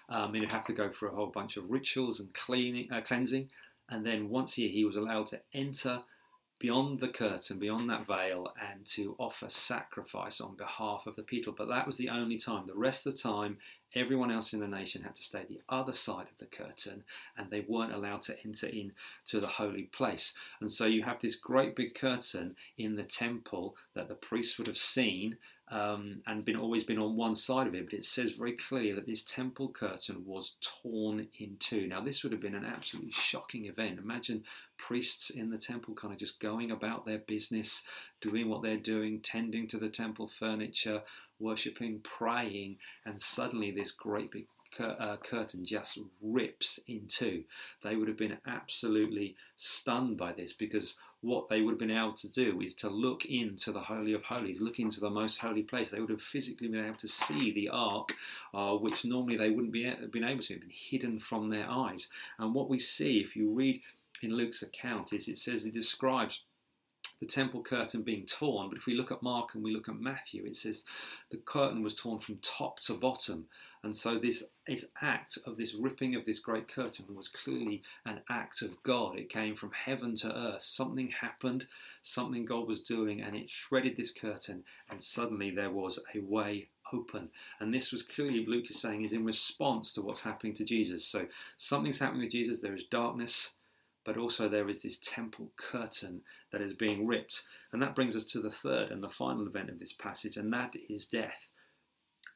Um, 0.08 0.34
he'd 0.34 0.50
have 0.50 0.66
to 0.66 0.72
go 0.72 0.90
through 0.90 1.10
a 1.10 1.14
whole 1.14 1.26
bunch 1.26 1.56
of 1.56 1.70
rituals 1.70 2.20
and 2.20 2.32
cleaning, 2.34 2.90
uh, 2.92 3.00
cleansing, 3.00 3.48
and 3.88 4.04
then 4.04 4.28
once 4.28 4.58
a 4.58 4.62
year 4.62 4.70
he 4.70 4.84
was 4.84 4.96
allowed 4.96 5.26
to 5.28 5.40
enter 5.54 6.02
beyond 6.62 7.00
the 7.00 7.08
curtain, 7.08 7.58
beyond 7.58 7.90
that 7.90 8.06
veil, 8.06 8.54
and 8.70 8.86
to 8.86 9.16
offer 9.18 9.48
sacrifice 9.48 10.40
on 10.40 10.54
behalf 10.54 11.08
of 11.08 11.16
the 11.16 11.22
people. 11.24 11.52
But 11.52 11.66
that 11.66 11.88
was 11.88 11.98
the 11.98 12.08
only 12.08 12.38
time. 12.38 12.68
The 12.68 12.74
rest 12.74 13.04
of 13.04 13.14
the 13.14 13.18
time, 13.18 13.58
everyone 13.96 14.30
else 14.30 14.52
in 14.52 14.60
the 14.60 14.68
nation 14.68 15.02
had 15.02 15.16
to 15.16 15.24
stay 15.24 15.44
the 15.48 15.60
other 15.68 15.92
side 15.92 16.28
of 16.30 16.38
the 16.38 16.46
curtain, 16.46 17.02
and 17.36 17.50
they 17.50 17.64
weren't 17.66 17.92
allowed 17.92 18.22
to 18.22 18.36
enter 18.44 18.68
in 18.68 18.92
to 19.26 19.40
the 19.40 19.48
holy 19.48 19.82
place. 19.82 20.34
And 20.60 20.70
so 20.70 20.86
you 20.86 21.02
have 21.02 21.20
this 21.20 21.34
great 21.34 21.74
big 21.74 21.96
curtain 21.96 22.54
in 22.78 22.94
the 22.94 23.02
temple 23.02 23.74
that 23.94 24.06
the 24.06 24.14
priests 24.14 24.56
would 24.56 24.68
have 24.68 24.78
seen 24.78 25.38
um, 25.72 26.20
and 26.26 26.44
been 26.44 26.56
always 26.56 26.84
been 26.84 26.98
on 26.98 27.16
one 27.16 27.34
side 27.34 27.66
of 27.66 27.74
it, 27.74 27.86
but 27.86 27.94
it 27.94 28.04
says 28.04 28.32
very 28.32 28.52
clearly 28.52 28.92
that 28.92 29.06
this 29.06 29.22
temple 29.22 29.70
curtain 29.70 30.22
was 30.26 30.56
torn 30.60 31.28
in 31.38 31.56
two. 31.58 31.86
Now, 31.86 32.02
this 32.02 32.22
would 32.22 32.32
have 32.32 32.42
been 32.42 32.54
an 32.54 32.66
absolutely 32.66 33.12
shocking 33.12 33.64
event. 33.64 33.98
Imagine 33.98 34.44
priests 34.76 35.30
in 35.30 35.48
the 35.48 35.56
temple 35.56 35.94
kind 35.94 36.12
of 36.12 36.20
just 36.20 36.40
going 36.40 36.70
about 36.70 37.06
their 37.06 37.20
business, 37.20 37.84
doing 38.20 38.50
what 38.50 38.60
they're 38.62 38.76
doing, 38.76 39.20
tending 39.20 39.66
to 39.68 39.78
the 39.78 39.88
temple 39.88 40.28
furniture, 40.28 41.00
worshipping, 41.38 42.00
praying, 42.00 42.76
and 43.06 43.18
suddenly 43.18 43.70
this 43.70 43.92
great 43.92 44.30
big 44.30 44.46
uh, 44.78 45.16
curtain 45.18 45.64
just 45.64 45.98
rips 46.20 46.80
in 46.86 47.06
two. 47.08 47.44
They 47.82 47.96
would 47.96 48.08
have 48.08 48.18
been 48.18 48.38
absolutely 48.46 49.36
stunned 49.56 50.18
by 50.18 50.32
this 50.32 50.52
because 50.52 50.96
what 51.22 51.48
they 51.48 51.60
would 51.60 51.72
have 51.72 51.78
been 51.78 51.90
able 51.90 52.12
to 52.12 52.28
do 52.28 52.60
is 52.60 52.74
to 52.74 52.88
look 52.88 53.24
into 53.24 53.70
the 53.72 53.80
Holy 53.80 54.12
of 54.12 54.24
Holies, 54.24 54.60
look 54.60 54.78
into 54.78 55.00
the 55.00 55.08
most 55.08 55.38
holy 55.38 55.62
place. 55.62 55.90
They 55.90 56.00
would 56.00 56.10
have 56.10 56.20
physically 56.20 56.68
been 56.68 56.84
able 56.84 56.96
to 56.96 57.08
see 57.08 57.52
the 57.52 57.68
ark, 57.68 58.14
uh, 58.52 58.74
which 58.74 59.04
normally 59.04 59.36
they 59.36 59.50
wouldn't 59.50 59.72
be 59.72 59.90
been 60.10 60.24
able 60.24 60.42
to, 60.42 60.58
been 60.58 60.68
hidden 60.68 61.20
from 61.20 61.48
their 61.48 61.68
eyes. 61.70 62.08
And 62.38 62.54
what 62.54 62.68
we 62.68 62.78
see, 62.78 63.20
if 63.20 63.36
you 63.36 63.50
read 63.50 63.80
in 64.22 64.34
Luke's 64.34 64.62
account, 64.62 65.12
is 65.12 65.28
it 65.28 65.38
says 65.38 65.64
it 65.64 65.72
describes 65.72 66.42
the 67.22 67.28
temple 67.28 67.62
curtain 67.62 68.02
being 68.02 68.26
torn. 68.26 68.68
But 68.68 68.78
if 68.78 68.86
we 68.86 68.96
look 68.96 69.12
at 69.12 69.22
Mark 69.22 69.54
and 69.54 69.62
we 69.62 69.72
look 69.72 69.88
at 69.88 70.00
Matthew, 70.00 70.44
it 70.44 70.56
says 70.56 70.84
the 71.30 71.36
curtain 71.36 71.80
was 71.80 71.94
torn 71.94 72.18
from 72.18 72.40
top 72.42 72.80
to 72.80 72.94
bottom. 72.94 73.46
And 73.84 73.96
so 73.96 74.18
this, 74.18 74.42
this 74.66 74.86
act 75.00 75.38
of 75.46 75.56
this 75.56 75.72
ripping 75.72 76.16
of 76.16 76.24
this 76.24 76.40
great 76.40 76.66
curtain 76.66 77.04
was 77.14 77.28
clearly 77.28 77.82
an 78.04 78.22
act 78.28 78.60
of 78.60 78.82
God. 78.82 79.16
It 79.16 79.28
came 79.28 79.54
from 79.54 79.70
heaven 79.70 80.16
to 80.16 80.36
earth. 80.36 80.62
Something 80.62 81.12
happened, 81.20 81.68
something 82.02 82.44
God 82.44 82.66
was 82.66 82.80
doing, 82.80 83.20
and 83.20 83.36
it 83.36 83.48
shredded 83.48 83.96
this 83.96 84.12
curtain, 84.12 84.64
and 84.90 85.00
suddenly 85.00 85.52
there 85.52 85.70
was 85.70 86.00
a 86.16 86.18
way 86.18 86.70
open. 86.92 87.28
And 87.60 87.72
this 87.72 87.92
was 87.92 88.02
clearly, 88.02 88.44
Luke 88.44 88.68
is 88.68 88.80
saying, 88.80 89.02
is 89.02 89.12
in 89.12 89.24
response 89.24 89.92
to 89.92 90.02
what's 90.02 90.22
happening 90.22 90.54
to 90.54 90.64
Jesus. 90.64 91.06
So 91.06 91.26
something's 91.56 92.00
happening 92.00 92.22
with 92.22 92.32
Jesus. 92.32 92.58
There 92.58 92.74
is 92.74 92.84
darkness, 92.84 93.52
but 94.04 94.16
also 94.16 94.48
there 94.48 94.68
is 94.68 94.82
this 94.82 94.98
temple 94.98 95.50
curtain 95.56 96.22
that 96.50 96.60
is 96.60 96.72
being 96.72 97.06
ripped. 97.06 97.42
And 97.72 97.82
that 97.82 97.94
brings 97.94 98.16
us 98.16 98.24
to 98.26 98.40
the 98.40 98.50
third 98.50 98.90
and 98.90 99.02
the 99.02 99.08
final 99.08 99.46
event 99.46 99.70
of 99.70 99.78
this 99.78 99.92
passage, 99.92 100.36
and 100.36 100.52
that 100.52 100.74
is 100.88 101.06
death 101.06 101.50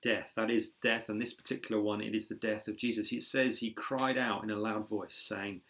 death. 0.02 0.32
That 0.36 0.50
is 0.50 0.70
death, 0.70 1.08
and 1.08 1.20
this 1.20 1.32
particular 1.32 1.80
one, 1.80 2.00
it 2.00 2.14
is 2.14 2.28
the 2.28 2.34
death 2.34 2.68
of 2.68 2.76
Jesus. 2.76 3.12
It 3.12 3.22
says 3.22 3.58
he 3.58 3.70
cried 3.70 4.18
out 4.18 4.44
in 4.44 4.50
a 4.50 4.56
loud 4.56 4.88
voice, 4.88 5.14
saying, 5.14 5.62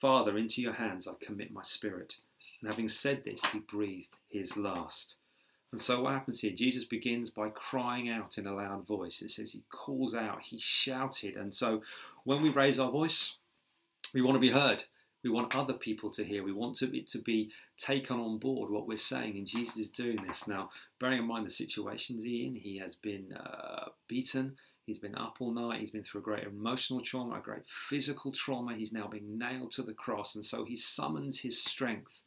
Father, 0.00 0.36
into 0.36 0.60
your 0.60 0.74
hands 0.74 1.06
I 1.06 1.12
commit 1.20 1.52
my 1.52 1.62
spirit. 1.62 2.16
And 2.60 2.70
having 2.70 2.88
said 2.88 3.24
this, 3.24 3.44
he 3.46 3.60
breathed 3.60 4.18
his 4.28 4.56
last. 4.56 5.16
And 5.70 5.80
so 5.80 6.02
what 6.02 6.12
happens 6.12 6.40
here? 6.40 6.52
Jesus 6.52 6.84
begins 6.84 7.30
by 7.30 7.48
crying 7.48 8.08
out 8.08 8.36
in 8.36 8.46
a 8.46 8.54
loud 8.54 8.86
voice. 8.86 9.22
It 9.22 9.30
says 9.30 9.52
he 9.52 9.62
calls 9.70 10.14
out, 10.14 10.42
he 10.42 10.58
shouted. 10.58 11.36
And 11.36 11.54
so 11.54 11.82
when 12.24 12.42
we 12.42 12.50
raise 12.50 12.78
our 12.78 12.90
voice, 12.90 13.36
we 14.12 14.20
want 14.20 14.36
to 14.36 14.40
be 14.40 14.50
heard. 14.50 14.84
We 15.22 15.30
want 15.30 15.54
other 15.54 15.74
people 15.74 16.10
to 16.12 16.24
hear. 16.24 16.42
We 16.42 16.52
want 16.52 16.82
it 16.82 17.06
to 17.08 17.18
be 17.18 17.50
taken 17.78 18.18
on 18.18 18.38
board 18.38 18.70
what 18.70 18.88
we're 18.88 18.96
saying. 18.96 19.36
And 19.36 19.46
Jesus 19.46 19.76
is 19.76 19.90
doing 19.90 20.22
this 20.26 20.48
now. 20.48 20.70
Bearing 20.98 21.20
in 21.20 21.26
mind 21.26 21.46
the 21.46 21.50
situations 21.50 22.24
he's 22.24 22.48
in, 22.48 22.54
he 22.56 22.78
has 22.78 22.96
been 22.96 23.32
uh, 23.32 23.90
beaten. 24.08 24.56
He's 24.84 24.98
been 24.98 25.14
up 25.14 25.36
all 25.38 25.52
night. 25.52 25.80
He's 25.80 25.90
been 25.90 26.02
through 26.02 26.22
a 26.22 26.24
great 26.24 26.44
emotional 26.44 27.02
trauma, 27.02 27.36
a 27.36 27.40
great 27.40 27.66
physical 27.66 28.32
trauma. 28.32 28.74
He's 28.74 28.92
now 28.92 29.06
being 29.06 29.38
nailed 29.38 29.70
to 29.72 29.82
the 29.82 29.94
cross. 29.94 30.34
And 30.34 30.44
so 30.44 30.64
he 30.64 30.76
summons 30.76 31.40
his 31.40 31.62
strength 31.62 32.24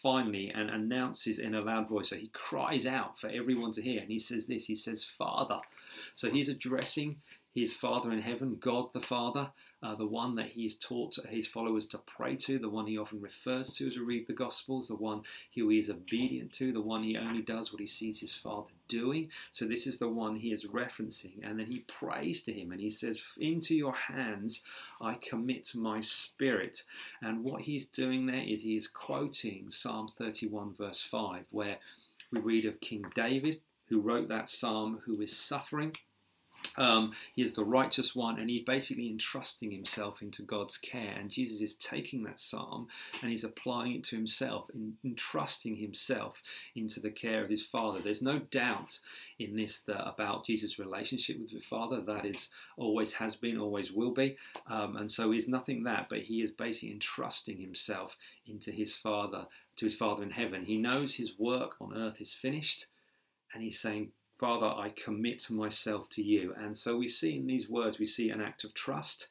finally 0.00 0.48
and 0.54 0.70
announces 0.70 1.40
in 1.40 1.54
a 1.54 1.60
loud 1.60 1.88
voice. 1.88 2.10
So 2.10 2.16
he 2.16 2.30
cries 2.32 2.86
out 2.86 3.18
for 3.18 3.28
everyone 3.28 3.72
to 3.72 3.82
hear. 3.82 4.00
And 4.00 4.10
he 4.10 4.18
says 4.18 4.46
this 4.46 4.66
He 4.66 4.76
says, 4.76 5.04
Father. 5.04 5.58
So 6.14 6.30
he's 6.30 6.48
addressing 6.48 7.16
his 7.60 7.74
Father 7.74 8.12
in 8.12 8.20
heaven, 8.20 8.56
God 8.60 8.92
the 8.92 9.00
Father, 9.00 9.50
uh, 9.82 9.94
the 9.94 10.06
one 10.06 10.34
that 10.36 10.48
he's 10.48 10.76
taught 10.76 11.18
his 11.28 11.46
followers 11.46 11.86
to 11.88 11.98
pray 11.98 12.36
to, 12.36 12.58
the 12.58 12.68
one 12.68 12.86
he 12.86 12.98
often 12.98 13.20
refers 13.20 13.74
to 13.74 13.86
as 13.86 13.96
we 13.96 14.04
read 14.04 14.26
the 14.26 14.32
Gospels, 14.32 14.88
the 14.88 14.96
one 14.96 15.22
who 15.54 15.68
he 15.68 15.78
is 15.78 15.90
obedient 15.90 16.52
to, 16.54 16.72
the 16.72 16.80
one 16.80 17.02
he 17.02 17.16
only 17.16 17.42
does 17.42 17.72
what 17.72 17.80
he 17.80 17.86
sees 17.86 18.20
his 18.20 18.34
Father 18.34 18.70
doing. 18.88 19.30
So 19.52 19.66
this 19.66 19.86
is 19.86 19.98
the 19.98 20.08
one 20.08 20.36
he 20.36 20.52
is 20.52 20.66
referencing. 20.66 21.40
And 21.42 21.58
then 21.58 21.66
he 21.66 21.80
prays 21.80 22.42
to 22.42 22.52
him 22.52 22.72
and 22.72 22.80
he 22.80 22.90
says, 22.90 23.22
Into 23.38 23.74
your 23.74 23.94
hands 23.94 24.62
I 25.00 25.14
commit 25.14 25.72
my 25.74 26.00
spirit. 26.00 26.82
And 27.22 27.44
what 27.44 27.62
he's 27.62 27.86
doing 27.86 28.26
there 28.26 28.42
is 28.42 28.62
he 28.62 28.76
is 28.76 28.88
quoting 28.88 29.70
Psalm 29.70 30.08
31, 30.08 30.74
verse 30.74 31.02
5, 31.02 31.44
where 31.50 31.78
we 32.32 32.40
read 32.40 32.64
of 32.64 32.80
King 32.80 33.06
David, 33.14 33.60
who 33.86 34.00
wrote 34.00 34.28
that 34.28 34.50
psalm, 34.50 35.00
who 35.06 35.20
is 35.20 35.36
suffering 35.36 35.96
Um, 36.76 37.12
he 37.34 37.42
is 37.42 37.54
the 37.54 37.64
righteous 37.64 38.14
one, 38.14 38.38
and 38.38 38.48
he's 38.48 38.62
basically 38.62 39.08
entrusting 39.08 39.72
himself 39.72 40.22
into 40.22 40.42
God's 40.42 40.78
care. 40.78 41.14
And 41.18 41.30
Jesus 41.30 41.60
is 41.60 41.74
taking 41.74 42.22
that 42.22 42.40
psalm 42.40 42.86
and 43.20 43.30
he's 43.30 43.44
applying 43.44 43.96
it 43.96 44.04
to 44.04 44.16
himself, 44.16 44.70
in, 44.72 44.94
entrusting 45.04 45.76
himself 45.76 46.40
into 46.76 47.00
the 47.00 47.10
care 47.10 47.42
of 47.42 47.50
his 47.50 47.64
Father. 47.64 48.00
There's 48.00 48.22
no 48.22 48.38
doubt 48.38 49.00
in 49.38 49.56
this 49.56 49.80
that 49.80 50.06
about 50.06 50.46
Jesus' 50.46 50.78
relationship 50.78 51.40
with 51.40 51.50
the 51.50 51.60
Father. 51.60 52.00
That 52.00 52.24
is 52.24 52.48
always 52.76 53.14
has 53.14 53.34
been, 53.34 53.58
always 53.58 53.90
will 53.90 54.12
be. 54.12 54.36
Um, 54.68 54.96
and 54.96 55.10
so 55.10 55.32
he's 55.32 55.48
nothing 55.48 55.82
that, 55.84 56.08
but 56.08 56.20
he 56.20 56.42
is 56.42 56.52
basically 56.52 56.92
entrusting 56.92 57.58
himself 57.58 58.16
into 58.46 58.70
his 58.70 58.94
Father, 58.94 59.46
to 59.76 59.86
his 59.86 59.96
Father 59.96 60.22
in 60.22 60.30
heaven. 60.30 60.64
He 60.64 60.76
knows 60.78 61.14
his 61.14 61.38
work 61.38 61.74
on 61.80 61.96
earth 61.96 62.20
is 62.20 62.32
finished, 62.32 62.86
and 63.52 63.62
he's 63.62 63.80
saying, 63.80 64.12
Father, 64.38 64.66
I 64.66 64.90
commit 64.90 65.50
myself 65.50 66.08
to 66.10 66.22
you. 66.22 66.54
And 66.56 66.76
so 66.76 66.96
we 66.96 67.08
see 67.08 67.36
in 67.36 67.46
these 67.46 67.68
words, 67.68 67.98
we 67.98 68.06
see 68.06 68.30
an 68.30 68.40
act 68.40 68.64
of 68.64 68.74
trust. 68.74 69.28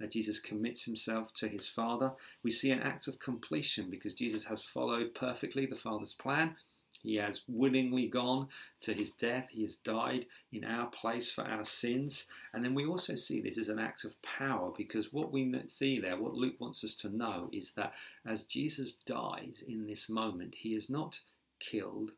That 0.00 0.12
Jesus 0.12 0.38
commits 0.38 0.84
himself 0.84 1.34
to 1.34 1.48
his 1.48 1.66
Father. 1.66 2.12
We 2.44 2.52
see 2.52 2.70
an 2.70 2.80
act 2.80 3.08
of 3.08 3.18
completion 3.18 3.90
because 3.90 4.14
Jesus 4.14 4.44
has 4.44 4.62
followed 4.62 5.12
perfectly 5.12 5.66
the 5.66 5.74
Father's 5.74 6.14
plan. 6.14 6.54
He 7.02 7.16
has 7.16 7.42
willingly 7.48 8.06
gone 8.06 8.48
to 8.82 8.92
his 8.92 9.10
death. 9.10 9.50
He 9.50 9.62
has 9.62 9.74
died 9.74 10.26
in 10.52 10.64
our 10.64 10.86
place 10.86 11.32
for 11.32 11.42
our 11.42 11.64
sins. 11.64 12.26
And 12.52 12.64
then 12.64 12.74
we 12.74 12.86
also 12.86 13.16
see 13.16 13.40
this 13.40 13.58
as 13.58 13.68
an 13.68 13.78
act 13.80 14.04
of 14.04 14.20
power 14.22 14.72
because 14.76 15.12
what 15.12 15.32
we 15.32 15.52
see 15.66 15.98
there, 15.98 16.16
what 16.16 16.34
Luke 16.34 16.60
wants 16.60 16.84
us 16.84 16.94
to 16.96 17.08
know, 17.08 17.50
is 17.52 17.72
that 17.72 17.92
as 18.24 18.44
Jesus 18.44 18.92
dies 18.92 19.64
in 19.66 19.86
this 19.86 20.08
moment, 20.08 20.54
he 20.56 20.74
is 20.74 20.88
not 20.88 21.20
killed 21.58 22.12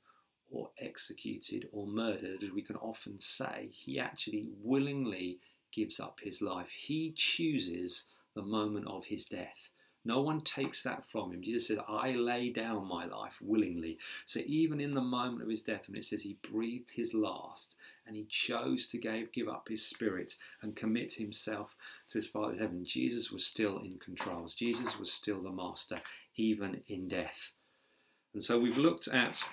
or 0.50 0.70
executed 0.78 1.68
or 1.72 1.86
murdered, 1.86 2.42
as 2.42 2.50
we 2.50 2.62
can 2.62 2.76
often 2.76 3.18
say, 3.18 3.68
he 3.72 3.98
actually 3.98 4.46
willingly 4.62 5.38
gives 5.72 6.00
up 6.00 6.20
his 6.22 6.42
life. 6.42 6.70
He 6.70 7.12
chooses 7.16 8.06
the 8.34 8.42
moment 8.42 8.86
of 8.86 9.06
his 9.06 9.24
death. 9.24 9.70
No 10.04 10.22
one 10.22 10.40
takes 10.40 10.82
that 10.82 11.04
from 11.04 11.32
him. 11.32 11.42
Jesus 11.42 11.68
said, 11.68 11.78
I 11.86 12.12
lay 12.12 12.48
down 12.48 12.88
my 12.88 13.04
life 13.04 13.38
willingly. 13.42 13.98
So 14.24 14.40
even 14.46 14.80
in 14.80 14.94
the 14.94 15.02
moment 15.02 15.42
of 15.42 15.48
his 15.50 15.62
death, 15.62 15.88
when 15.88 15.98
it 15.98 16.04
says 16.04 16.22
he 16.22 16.38
breathed 16.50 16.90
his 16.94 17.12
last 17.12 17.76
and 18.06 18.16
he 18.16 18.24
chose 18.24 18.86
to 18.86 18.98
give, 18.98 19.30
give 19.30 19.48
up 19.48 19.68
his 19.68 19.84
spirit 19.84 20.36
and 20.62 20.74
commit 20.74 21.12
himself 21.12 21.76
to 22.08 22.18
his 22.18 22.26
Father 22.26 22.54
in 22.54 22.58
heaven, 22.60 22.84
Jesus 22.84 23.30
was 23.30 23.44
still 23.44 23.78
in 23.78 23.98
control. 23.98 24.48
Jesus 24.56 24.98
was 24.98 25.12
still 25.12 25.42
the 25.42 25.50
master, 25.50 26.00
even 26.34 26.80
in 26.88 27.06
death. 27.06 27.52
And 28.32 28.42
so 28.42 28.58
we've 28.58 28.78
looked 28.78 29.06
at 29.08 29.44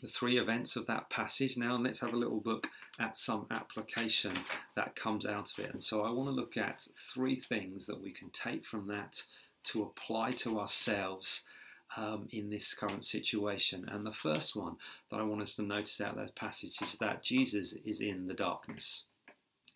the 0.00 0.08
three 0.08 0.38
events 0.38 0.76
of 0.76 0.86
that 0.86 1.10
passage. 1.10 1.56
Now 1.56 1.74
and 1.74 1.84
let's 1.84 2.00
have 2.00 2.12
a 2.12 2.16
little 2.16 2.42
look 2.44 2.68
at 2.98 3.16
some 3.16 3.46
application 3.50 4.32
that 4.76 4.96
comes 4.96 5.26
out 5.26 5.52
of 5.52 5.64
it. 5.64 5.72
And 5.72 5.82
so 5.82 6.02
i 6.02 6.10
want 6.10 6.28
to 6.28 6.34
look 6.34 6.56
at 6.56 6.86
three 6.94 7.36
things 7.36 7.86
that 7.86 8.02
we 8.02 8.10
can 8.10 8.30
take 8.30 8.64
from 8.64 8.88
that 8.88 9.24
to 9.62 9.82
apply 9.82 10.32
to 10.32 10.58
ourselves 10.58 11.44
um, 11.96 12.28
in 12.30 12.50
this 12.50 12.72
current 12.74 13.04
situation. 13.04 13.88
And 13.90 14.06
the 14.06 14.12
first 14.12 14.56
one 14.56 14.76
that 15.10 15.20
i 15.20 15.22
want 15.22 15.42
us 15.42 15.54
to 15.56 15.62
notice 15.62 16.00
out 16.00 16.16
of 16.16 16.26
that 16.26 16.34
passage 16.34 16.80
is 16.82 16.94
that 16.94 17.22
jesus 17.22 17.74
is 17.84 18.00
in 18.00 18.26
the 18.26 18.34
darkness. 18.34 19.04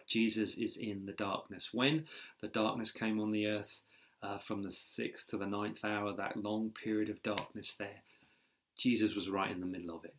Jesus 0.06 0.58
is 0.58 0.76
in 0.76 1.06
the 1.06 1.12
darkness. 1.12 1.70
When 1.72 2.04
the 2.42 2.48
darkness 2.48 2.92
came 2.92 3.18
on 3.20 3.30
the 3.30 3.46
earth 3.46 3.80
uh, 4.22 4.38
from 4.38 4.62
the 4.62 4.70
sixth 4.70 5.28
to 5.28 5.38
the 5.38 5.46
ninth 5.46 5.84
hour 5.84 6.12
that 6.14 6.42
long 6.42 6.70
period 6.70 7.08
of 7.08 7.22
darkness 7.22 7.74
there 7.78 8.02
Jesus 8.76 9.14
was 9.14 9.28
right 9.28 9.50
in 9.50 9.60
the 9.60 9.66
middle 9.66 9.94
of 9.94 10.04
it. 10.04 10.14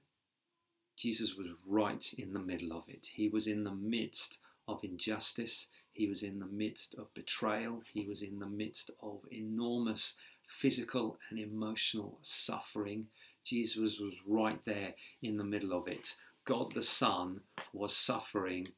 Jesus 0.97 1.35
was 1.35 1.47
right 1.65 2.13
in 2.17 2.33
the 2.33 2.39
middle 2.39 2.71
of 2.71 2.83
it. 2.87 3.07
He 3.13 3.27
was 3.27 3.47
in 3.47 3.63
the 3.63 3.73
midst 3.73 4.39
of 4.67 4.83
injustice. 4.83 5.67
He 5.91 6.07
was 6.07 6.23
in 6.23 6.39
the 6.39 6.45
midst 6.45 6.95
of 6.95 7.13
betrayal. 7.13 7.83
He 7.93 8.05
was 8.05 8.21
in 8.21 8.39
the 8.39 8.47
midst 8.47 8.91
of 9.01 9.19
enormous 9.31 10.15
physical 10.47 11.17
and 11.29 11.39
emotional 11.39 12.17
suffering. 12.21 13.07
Jesus 13.43 13.99
was 13.99 14.15
right 14.25 14.59
there 14.65 14.95
in 15.21 15.37
the 15.37 15.43
middle 15.43 15.77
of 15.77 15.87
it. 15.87 16.15
God 16.45 16.73
the 16.73 16.81
Son 16.81 17.41
was 17.73 17.95
suffering 17.95 18.69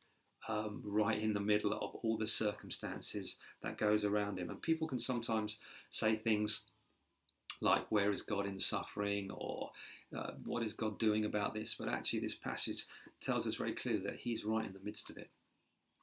um, 0.48 0.81
right 0.86 1.22
in 1.22 1.34
the 1.34 1.39
middle 1.39 1.74
of 1.74 1.96
all 1.96 2.17
the 2.17 2.27
circumstances 2.27 3.38
that 3.62 3.77
goes 3.77 4.05
around 4.05 4.39
him. 4.39 4.50
And 4.50 4.62
people 4.62 4.88
can 4.88 5.00
sometimes 5.00 5.60
say 5.89 6.15
things 6.15 6.62
like 7.61 7.91
where 7.91 8.11
is 8.11 8.21
God 8.21 8.45
in 8.45 8.59
suffering 8.59 9.29
or 9.31 9.71
uh, 10.15 10.31
what 10.45 10.63
is 10.63 10.73
God 10.73 10.99
doing 10.99 11.25
about 11.25 11.53
this? 11.53 11.75
But 11.77 11.89
actually, 11.89 12.19
this 12.19 12.35
passage 12.35 12.85
tells 13.21 13.47
us 13.47 13.55
very 13.55 13.73
clearly 13.73 14.01
that 14.01 14.19
He's 14.19 14.45
right 14.45 14.65
in 14.65 14.73
the 14.73 14.83
midst 14.83 15.09
of 15.09 15.17
it. 15.17 15.29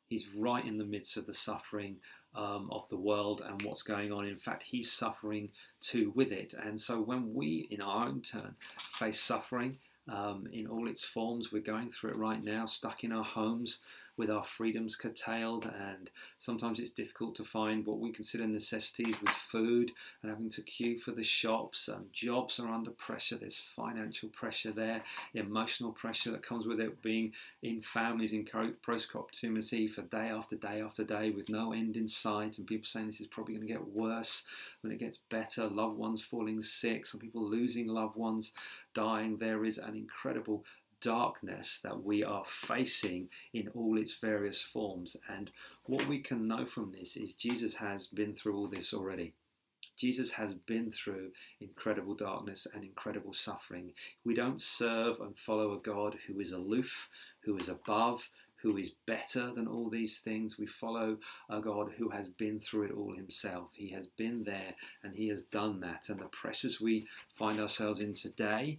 He's 0.08 0.26
right 0.37 0.64
in 0.64 0.78
the 0.78 0.84
midst 0.84 1.16
of 1.16 1.26
the 1.26 1.32
suffering 1.32 1.96
um, 2.34 2.68
of 2.70 2.88
the 2.88 2.96
world 2.96 3.42
and 3.46 3.62
what's 3.62 3.82
going 3.82 4.12
on. 4.12 4.26
In 4.26 4.37
fact, 4.37 4.64
He's 4.64 4.92
suffering 4.92 5.50
too 5.80 6.12
with 6.14 6.32
it. 6.32 6.54
And 6.54 6.80
so, 6.80 7.00
when 7.00 7.34
we, 7.34 7.68
in 7.70 7.80
our 7.80 8.06
own 8.06 8.20
turn, 8.20 8.56
face 8.92 9.20
suffering 9.20 9.78
um, 10.08 10.46
in 10.52 10.66
all 10.66 10.88
its 10.88 11.04
forms, 11.04 11.50
we're 11.50 11.62
going 11.62 11.90
through 11.90 12.11
it 12.11 12.16
right 12.16 12.42
now, 12.42 12.66
stuck 12.66 13.04
in 13.04 13.12
our 13.12 13.25
homes, 13.25 13.80
with 14.16 14.30
our 14.30 14.42
freedoms 14.42 14.97
curtailed, 14.97 15.64
and 15.64 16.11
sometimes 16.38 16.78
it's 16.78 16.90
difficult 16.90 17.35
to 17.37 17.44
find 17.44 17.85
what 17.85 17.99
we 17.99 18.12
consider 18.12 18.47
necessities 18.47 19.21
with 19.21 19.30
food 19.30 19.92
and 20.23 20.30
having 20.30 20.50
to 20.50 20.62
queue 20.62 20.99
for 20.99 21.11
the 21.12 21.25
shops. 21.25 21.88
And 21.88 22.12
jobs 22.12 22.61
are 22.61 22.68
under 22.68 22.90
pressure, 22.90 23.37
there's 23.37 23.59
financial 23.59 24.28
pressure 24.28 24.73
there, 24.73 25.02
emotional 25.35 25.92
pressure 25.92 26.30
that 26.30 26.47
comes 26.47 26.66
with 26.66 26.80
it, 26.80 27.02
being 27.02 27.33
in 27.62 27.80
families 27.80 28.33
in 28.33 28.44
close 28.44 28.75
for 29.88 30.02
day 30.02 30.28
after 30.28 30.56
day 30.56 30.80
after 30.80 31.04
day 31.04 31.30
with 31.30 31.49
no 31.49 31.73
end 31.73 31.97
in 31.97 32.09
sight, 32.09 32.59
and 32.59 32.66
people 32.66 32.87
saying 32.87 33.06
this 33.06 33.21
is 33.21 33.26
probably 33.26 33.54
going 33.54 33.66
to 33.66 33.73
get 33.73 33.88
worse 33.88 34.44
when 34.80 34.92
it 34.92 34.99
gets 34.99 35.16
better, 35.16 35.66
loved 35.66 35.99
ones 35.99 36.23
falling 36.23 36.61
sick, 36.61 37.06
some 37.06 37.21
people 37.21 37.42
losing 37.42 37.88
loved 37.88 38.16
ones, 38.16 38.52
dying. 38.94 39.38
There 39.38 39.64
is 39.64 39.78
an 39.78 39.97
incredible 39.97 40.64
darkness 41.04 41.80
that 41.84 42.02
we 42.02 42.25
are 42.25 42.44
facing 42.46 43.28
in 43.52 43.68
all 43.75 43.99
its 43.99 44.14
various 44.14 44.62
forms. 44.62 45.16
And 45.28 45.50
what 45.84 46.08
we 46.08 46.18
can 46.18 46.49
know 46.49 46.64
from 46.64 46.92
this 46.92 47.16
is 47.16 47.34
Jesus 47.34 47.75
has 47.75 48.06
been 48.06 48.34
through 48.34 48.56
all 48.56 48.68
this 48.68 48.94
already. 48.94 49.34
Jesus 49.99 50.32
has 50.32 50.54
been 50.54 50.90
through 50.90 51.30
incredible 51.61 52.14
darkness 52.14 52.66
and 52.73 52.82
incredible 52.82 53.34
suffering. 53.34 53.92
We 54.25 54.34
don't 54.34 54.62
serve 54.62 55.20
and 55.20 55.38
follow 55.38 55.73
a 55.73 55.78
God 55.78 56.16
who 56.26 56.40
is 56.40 56.52
aloof, 56.52 57.11
who 57.40 57.56
is 57.58 57.68
above, 57.68 58.30
who 58.62 58.78
is 58.78 58.92
better 59.06 59.52
than 59.52 59.68
all 59.68 59.90
these 59.90 60.18
things. 60.18 60.58
We 60.58 60.66
follow 60.66 61.18
a 61.50 61.61
God 61.61 61.92
who 61.99 62.08
has 62.08 62.28
been 62.28 62.58
through 62.58 62.84
it 62.84 62.92
all 62.92 63.14
himself. 63.14 63.73
He 63.75 63.90
has 63.90 64.06
been 64.06 64.44
there 64.44 64.75
and 65.02 65.14
he 65.14 65.28
has 65.28 65.42
done 65.42 65.80
that. 65.80 66.08
And 66.08 66.18
the 66.18 66.25
pressures 66.25 66.80
we 66.80 67.06
find 67.34 67.61
ourselves 67.61 68.00
in 68.00 68.14
today 68.14 68.78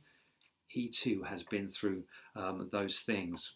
he 0.67 0.87
too 0.87 1.23
has 1.23 1.43
been 1.43 1.67
through 1.67 2.03
um, 2.35 2.69
those 2.71 3.01
things. 3.01 3.53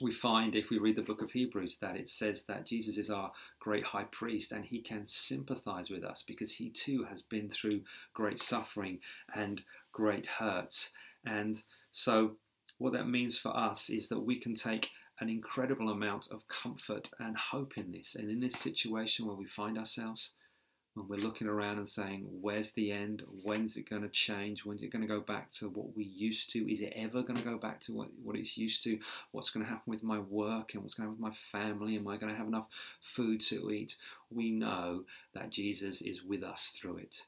We 0.00 0.12
find, 0.12 0.54
if 0.54 0.70
we 0.70 0.78
read 0.78 0.96
the 0.96 1.02
book 1.02 1.22
of 1.22 1.32
Hebrews, 1.32 1.78
that 1.78 1.96
it 1.96 2.08
says 2.08 2.44
that 2.44 2.66
Jesus 2.66 2.96
is 2.96 3.10
our 3.10 3.32
great 3.60 3.84
high 3.84 4.04
priest 4.04 4.50
and 4.50 4.64
he 4.64 4.80
can 4.80 5.06
sympathize 5.06 5.90
with 5.90 6.02
us 6.02 6.24
because 6.26 6.54
he 6.54 6.70
too 6.70 7.04
has 7.04 7.22
been 7.22 7.48
through 7.48 7.82
great 8.14 8.40
suffering 8.40 8.98
and 9.34 9.62
great 9.92 10.26
hurts. 10.26 10.92
And 11.24 11.62
so, 11.90 12.32
what 12.78 12.94
that 12.94 13.08
means 13.08 13.38
for 13.38 13.56
us 13.56 13.90
is 13.90 14.08
that 14.08 14.20
we 14.20 14.36
can 14.38 14.54
take 14.54 14.90
an 15.20 15.28
incredible 15.28 15.90
amount 15.90 16.28
of 16.32 16.48
comfort 16.48 17.10
and 17.20 17.36
hope 17.36 17.78
in 17.78 17.92
this. 17.92 18.16
And 18.16 18.28
in 18.28 18.40
this 18.40 18.58
situation 18.58 19.26
where 19.26 19.36
we 19.36 19.46
find 19.46 19.78
ourselves, 19.78 20.32
when 20.94 21.08
we're 21.08 21.16
looking 21.16 21.46
around 21.46 21.78
and 21.78 21.88
saying, 21.88 22.26
where's 22.40 22.72
the 22.72 22.92
end? 22.92 23.22
When's 23.42 23.76
it 23.76 23.88
going 23.88 24.02
to 24.02 24.08
change? 24.08 24.64
When's 24.64 24.82
it 24.82 24.92
going 24.92 25.02
to 25.02 25.08
go 25.08 25.20
back 25.20 25.50
to 25.52 25.68
what 25.68 25.96
we 25.96 26.04
used 26.04 26.50
to? 26.50 26.70
Is 26.70 26.82
it 26.82 26.92
ever 26.94 27.22
going 27.22 27.38
to 27.38 27.44
go 27.44 27.56
back 27.56 27.80
to 27.82 27.92
what, 27.92 28.08
what 28.22 28.36
it's 28.36 28.58
used 28.58 28.82
to? 28.84 28.98
What's 29.30 29.50
going 29.50 29.64
to 29.64 29.70
happen 29.70 29.90
with 29.90 30.02
my 30.02 30.18
work 30.18 30.74
and 30.74 30.82
what's 30.82 30.94
going 30.94 31.08
to 31.08 31.12
happen 31.12 31.24
with 31.24 31.32
my 31.32 31.60
family? 31.60 31.96
Am 31.96 32.08
I 32.08 32.18
going 32.18 32.30
to 32.30 32.38
have 32.38 32.46
enough 32.46 32.68
food 33.00 33.40
to 33.42 33.70
eat? 33.70 33.96
We 34.30 34.50
know 34.50 35.04
that 35.34 35.50
Jesus 35.50 36.02
is 36.02 36.22
with 36.22 36.42
us 36.42 36.76
through 36.78 36.98
it. 36.98 37.22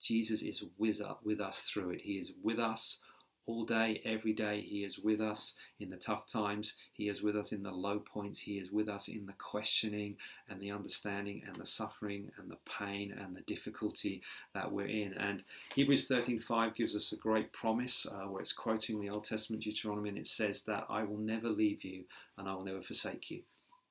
Jesus 0.00 0.42
is 0.42 0.64
with 0.78 1.00
us 1.40 1.60
through 1.62 1.90
it. 1.90 2.00
He 2.02 2.14
is 2.14 2.32
with 2.42 2.58
us 2.58 3.00
all 3.46 3.64
day, 3.64 4.00
every 4.04 4.32
day. 4.32 4.60
He 4.60 4.84
is 4.84 4.98
with 4.98 5.20
us 5.20 5.56
in 5.78 5.90
the 5.90 5.96
tough 5.96 6.26
times. 6.26 6.76
He 6.92 7.08
is 7.08 7.22
with 7.22 7.36
us 7.36 7.52
in 7.52 7.62
the 7.62 7.70
low 7.70 7.98
points. 7.98 8.40
He 8.40 8.58
is 8.58 8.70
with 8.70 8.88
us 8.88 9.08
in 9.08 9.26
the 9.26 9.34
questioning 9.34 10.16
and 10.48 10.60
the 10.60 10.70
understanding 10.70 11.42
and 11.46 11.56
the 11.56 11.66
suffering 11.66 12.30
and 12.38 12.50
the 12.50 12.58
pain 12.78 13.12
and 13.12 13.34
the 13.34 13.42
difficulty 13.42 14.22
that 14.54 14.72
we're 14.72 14.86
in. 14.86 15.14
And 15.14 15.44
Hebrews 15.74 16.08
13:5 16.08 16.74
gives 16.74 16.96
us 16.96 17.12
a 17.12 17.16
great 17.16 17.52
promise 17.52 18.06
uh, 18.06 18.26
where 18.28 18.40
it's 18.40 18.52
quoting 18.52 19.00
the 19.00 19.10
Old 19.10 19.24
Testament 19.24 19.62
Deuteronomy 19.62 20.08
and 20.08 20.18
it 20.18 20.26
says 20.26 20.62
that 20.62 20.86
I 20.88 21.04
will 21.04 21.18
never 21.18 21.48
leave 21.48 21.84
you 21.84 22.04
and 22.38 22.48
I 22.48 22.54
will 22.54 22.64
never 22.64 22.82
forsake 22.82 23.30
you. 23.30 23.42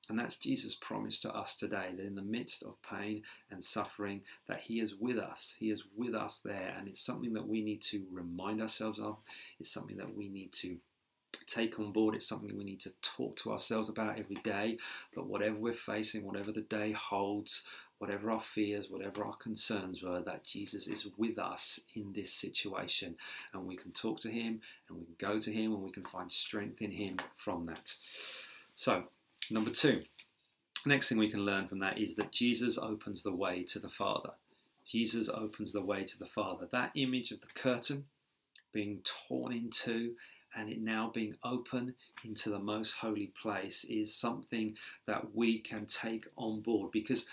And 0.08 0.18
that's 0.18 0.36
Jesus' 0.36 0.74
promise 0.74 1.18
to 1.20 1.34
us 1.34 1.56
today 1.56 1.88
that 1.96 2.06
in 2.06 2.14
the 2.14 2.22
midst 2.22 2.62
of 2.62 2.76
pain 2.82 3.22
and 3.50 3.64
suffering, 3.64 4.22
that 4.48 4.60
He 4.60 4.80
is 4.80 4.94
with 4.96 5.18
us. 5.18 5.56
He 5.58 5.70
is 5.70 5.84
with 5.96 6.14
us 6.14 6.40
there. 6.44 6.74
And 6.78 6.88
it's 6.88 7.00
something 7.00 7.32
that 7.34 7.48
we 7.48 7.62
need 7.62 7.80
to 7.82 8.04
remind 8.12 8.60
ourselves 8.60 8.98
of. 8.98 9.16
It's 9.58 9.70
something 9.70 9.96
that 9.96 10.14
we 10.14 10.28
need 10.28 10.52
to 10.54 10.76
take 11.46 11.78
on 11.78 11.92
board. 11.92 12.14
It's 12.14 12.26
something 12.26 12.56
we 12.56 12.64
need 12.64 12.80
to 12.80 12.92
talk 13.02 13.36
to 13.38 13.52
ourselves 13.52 13.88
about 13.88 14.18
every 14.18 14.36
day. 14.36 14.78
That 15.14 15.26
whatever 15.26 15.56
we're 15.56 15.72
facing, 15.72 16.24
whatever 16.24 16.52
the 16.52 16.60
day 16.60 16.92
holds, 16.92 17.64
whatever 17.98 18.30
our 18.30 18.40
fears, 18.40 18.90
whatever 18.90 19.24
our 19.24 19.36
concerns 19.36 20.02
were, 20.02 20.20
that 20.20 20.44
Jesus 20.44 20.86
is 20.86 21.06
with 21.16 21.38
us 21.38 21.80
in 21.94 22.12
this 22.12 22.32
situation. 22.32 23.16
And 23.52 23.66
we 23.66 23.76
can 23.76 23.92
talk 23.92 24.20
to 24.20 24.30
Him 24.30 24.60
and 24.88 24.98
we 24.98 25.04
can 25.04 25.16
go 25.18 25.38
to 25.38 25.50
Him 25.50 25.72
and 25.72 25.82
we 25.82 25.90
can 25.90 26.04
find 26.04 26.30
strength 26.30 26.82
in 26.82 26.90
Him 26.90 27.16
from 27.34 27.64
that. 27.64 27.94
So, 28.74 29.04
number 29.50 29.70
two, 29.70 30.02
next 30.86 31.08
thing 31.08 31.18
we 31.18 31.30
can 31.30 31.44
learn 31.44 31.66
from 31.66 31.78
that 31.80 31.98
is 31.98 32.16
that 32.16 32.32
Jesus 32.32 32.78
opens 32.78 33.22
the 33.22 33.34
way 33.34 33.64
to 33.64 33.78
the 33.78 33.88
Father. 33.88 34.30
Jesus 34.84 35.28
opens 35.28 35.72
the 35.72 35.82
way 35.82 36.04
to 36.04 36.18
the 36.18 36.26
Father. 36.26 36.68
That 36.70 36.92
image 36.94 37.30
of 37.30 37.40
the 37.40 37.46
curtain 37.54 38.04
being 38.72 39.00
torn 39.04 39.52
in 39.52 39.70
two 39.70 40.14
and 40.56 40.68
it 40.68 40.80
now 40.80 41.10
being 41.12 41.34
open 41.42 41.94
into 42.24 42.50
the 42.50 42.58
most 42.58 42.94
holy 42.94 43.32
place 43.40 43.84
is 43.84 44.14
something 44.14 44.76
that 45.06 45.34
we 45.34 45.58
can 45.58 45.86
take 45.86 46.26
on 46.36 46.60
board 46.60 46.90
because 46.92 47.26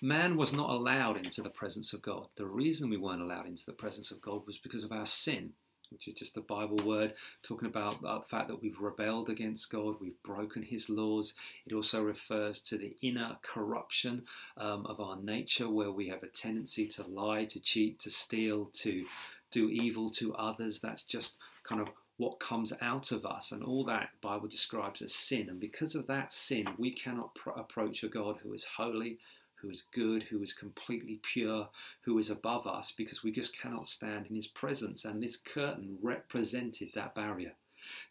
man 0.00 0.36
was 0.36 0.52
not 0.52 0.70
allowed 0.70 1.16
into 1.16 1.42
the 1.42 1.50
presence 1.50 1.92
of 1.92 2.02
God. 2.02 2.28
The 2.36 2.46
reason 2.46 2.88
we 2.88 2.96
weren't 2.96 3.22
allowed 3.22 3.46
into 3.46 3.66
the 3.66 3.72
presence 3.72 4.10
of 4.10 4.20
God 4.20 4.46
was 4.46 4.58
because 4.58 4.84
of 4.84 4.92
our 4.92 5.06
sin. 5.06 5.52
Which 5.90 6.06
is 6.06 6.14
just 6.14 6.36
a 6.36 6.42
Bible 6.42 6.76
word 6.84 7.14
talking 7.42 7.68
about 7.68 8.02
the 8.02 8.20
fact 8.28 8.48
that 8.48 8.60
we've 8.60 8.78
rebelled 8.78 9.30
against 9.30 9.70
God, 9.70 9.96
we've 10.00 10.22
broken 10.22 10.62
His 10.62 10.90
laws. 10.90 11.32
It 11.66 11.72
also 11.72 12.02
refers 12.02 12.60
to 12.62 12.76
the 12.76 12.94
inner 13.00 13.38
corruption 13.42 14.24
um, 14.58 14.84
of 14.86 15.00
our 15.00 15.16
nature, 15.16 15.68
where 15.68 15.90
we 15.90 16.08
have 16.08 16.22
a 16.22 16.28
tendency 16.28 16.86
to 16.88 17.04
lie, 17.04 17.46
to 17.46 17.60
cheat, 17.60 17.98
to 18.00 18.10
steal, 18.10 18.66
to 18.66 19.06
do 19.50 19.70
evil 19.70 20.10
to 20.10 20.34
others. 20.34 20.80
That's 20.80 21.04
just 21.04 21.38
kind 21.64 21.80
of 21.80 21.90
what 22.18 22.40
comes 22.40 22.72
out 22.82 23.12
of 23.12 23.24
us, 23.24 23.52
and 23.52 23.62
all 23.62 23.84
that 23.84 24.10
Bible 24.20 24.48
describes 24.48 25.00
as 25.00 25.14
sin. 25.14 25.48
And 25.48 25.58
because 25.58 25.94
of 25.94 26.06
that 26.08 26.32
sin, 26.32 26.66
we 26.76 26.92
cannot 26.92 27.34
pr- 27.34 27.50
approach 27.50 28.02
a 28.02 28.08
God 28.08 28.38
who 28.42 28.52
is 28.52 28.64
holy, 28.76 29.18
who 29.60 29.70
is 29.70 29.84
good, 29.92 30.24
who 30.24 30.42
is 30.42 30.52
completely 30.52 31.20
pure, 31.22 31.68
who 32.02 32.18
is 32.18 32.30
above 32.30 32.66
us, 32.66 32.92
because 32.96 33.22
we 33.22 33.32
just 33.32 33.58
cannot 33.58 33.86
stand 33.86 34.26
in 34.26 34.36
His 34.36 34.46
presence. 34.46 35.04
And 35.04 35.22
this 35.22 35.36
curtain 35.36 35.98
represented 36.02 36.90
that 36.94 37.14
barrier. 37.14 37.52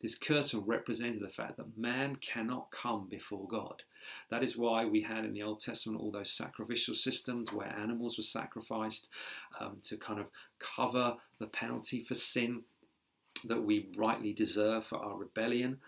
This 0.01 0.18
curtain 0.18 0.63
represented 0.66 1.22
the 1.22 1.30
fact 1.30 1.58
that 1.58 1.77
man 1.77 2.16
cannot 2.18 2.72
come 2.72 3.08
before 3.08 3.48
God. 3.48 3.84
That 4.30 4.44
is 4.44 4.58
why 4.58 4.86
we 4.86 5.01
had 5.01 5.25
in 5.25 5.34
the 5.34 5.44
Old 5.44 5.60
Testament 5.60 6.01
all 6.01 6.12
those 6.12 6.32
sacrificial 6.32 6.96
systems 6.96 7.51
where 7.51 7.68
animals 7.68 8.18
were 8.18 8.24
sacrificed 8.24 9.10
um, 9.60 9.77
to 9.84 9.98
kind 9.98 10.20
of 10.20 10.32
cover 10.60 11.18
the 11.39 11.48
penalty 11.48 12.01
for 12.01 12.16
sin 12.16 12.63
that 13.46 13.62
we 13.62 13.89
rightly 13.96 14.34
deserve 14.34 14.86
for 14.86 14.98
our 14.98 15.18
rebellion. 15.18 15.80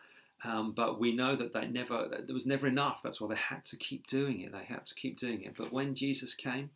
Um, 0.43 0.71
but 0.71 0.99
we 0.99 1.13
know 1.13 1.35
that 1.35 1.53
they 1.53 1.67
never, 1.67 2.07
there 2.25 2.33
was 2.33 2.45
never 2.45 2.67
enough. 2.67 3.01
That's 3.03 3.19
why 3.19 3.27
they 3.29 3.35
had 3.35 3.65
to 3.65 3.77
keep 3.77 4.07
doing 4.07 4.41
it. 4.41 4.51
They 4.51 4.63
had 4.63 4.85
to 4.85 4.95
keep 4.95 5.17
doing 5.17 5.43
it. 5.43 5.55
But 5.57 5.73
when 5.73 5.95
Jesus 5.95 6.33
came, 6.33 6.69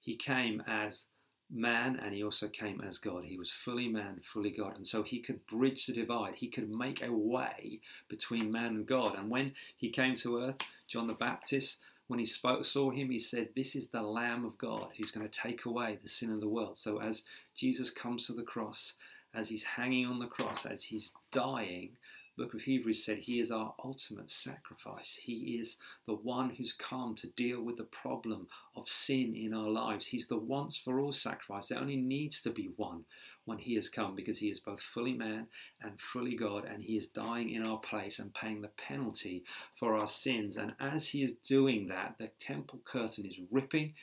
he 0.00 0.16
came 0.16 0.62
as 0.66 1.06
man 1.50 1.98
and 2.02 2.14
he 2.14 2.22
also 2.22 2.48
came 2.48 2.80
as 2.80 2.98
God. 2.98 3.24
He 3.24 3.38
was 3.38 3.50
fully 3.50 3.88
man, 3.88 4.20
fully 4.22 4.50
God. 4.50 4.76
And 4.76 4.86
so 4.86 5.02
he 5.02 5.20
could 5.20 5.46
bridge 5.46 5.86
the 5.86 5.92
divide. 5.92 6.36
He 6.36 6.48
could 6.48 6.70
make 6.70 7.02
a 7.02 7.12
way 7.12 7.80
between 8.08 8.52
man 8.52 8.74
and 8.74 8.86
God. 8.86 9.16
And 9.16 9.30
when 9.30 9.52
he 9.76 9.88
came 9.88 10.14
to 10.16 10.42
earth, 10.42 10.58
John 10.88 11.06
the 11.06 11.14
Baptist, 11.14 11.80
when 12.06 12.18
he 12.18 12.26
spoke, 12.26 12.64
saw 12.64 12.90
him, 12.90 13.10
he 13.10 13.18
said, 13.18 13.50
This 13.56 13.74
is 13.74 13.88
the 13.88 14.02
Lamb 14.02 14.44
of 14.44 14.58
God 14.58 14.88
who's 14.96 15.10
going 15.10 15.26
to 15.26 15.40
take 15.40 15.64
away 15.64 15.98
the 16.02 16.08
sin 16.08 16.32
of 16.32 16.40
the 16.40 16.48
world. 16.48 16.76
So 16.76 17.00
as 17.00 17.22
Jesus 17.54 17.90
comes 17.90 18.26
to 18.26 18.34
the 18.34 18.42
cross, 18.42 18.94
as 19.32 19.48
he's 19.48 19.64
hanging 19.64 20.06
on 20.06 20.18
the 20.18 20.26
cross, 20.26 20.66
as 20.66 20.84
he's 20.84 21.12
dying, 21.32 21.96
book 22.36 22.54
of 22.54 22.62
Hebrews 22.62 23.04
said 23.04 23.18
he 23.18 23.40
is 23.40 23.50
our 23.50 23.74
ultimate 23.84 24.30
sacrifice. 24.30 25.18
He 25.22 25.56
is 25.58 25.76
the 26.06 26.14
one 26.14 26.50
who's 26.50 26.72
come 26.72 27.14
to 27.16 27.28
deal 27.28 27.62
with 27.62 27.76
the 27.76 27.84
problem 27.84 28.48
of 28.76 28.88
sin 28.88 29.34
in 29.34 29.54
our 29.54 29.68
lives. 29.68 30.06
He's 30.06 30.28
the 30.28 30.38
once 30.38 30.76
for 30.76 31.00
all 31.00 31.12
sacrifice. 31.12 31.68
There 31.68 31.78
only 31.78 31.96
needs 31.96 32.40
to 32.42 32.50
be 32.50 32.70
one 32.76 33.04
when 33.44 33.58
he 33.58 33.74
has 33.74 33.88
come 33.88 34.14
because 34.14 34.38
he 34.38 34.48
is 34.48 34.60
both 34.60 34.80
fully 34.80 35.12
man 35.12 35.46
and 35.82 36.00
fully 36.00 36.34
God 36.34 36.64
and 36.64 36.82
he 36.82 36.96
is 36.96 37.06
dying 37.06 37.50
in 37.50 37.66
our 37.66 37.78
place 37.78 38.18
and 38.18 38.32
paying 38.32 38.62
the 38.62 38.68
penalty 38.68 39.44
for 39.74 39.94
our 39.94 40.06
sins. 40.06 40.56
And 40.56 40.74
as 40.80 41.08
he 41.08 41.22
is 41.22 41.34
doing 41.46 41.88
that, 41.88 42.16
the 42.18 42.30
temple 42.40 42.80
curtain 42.84 43.26
is 43.26 43.38
ripping. 43.50 43.94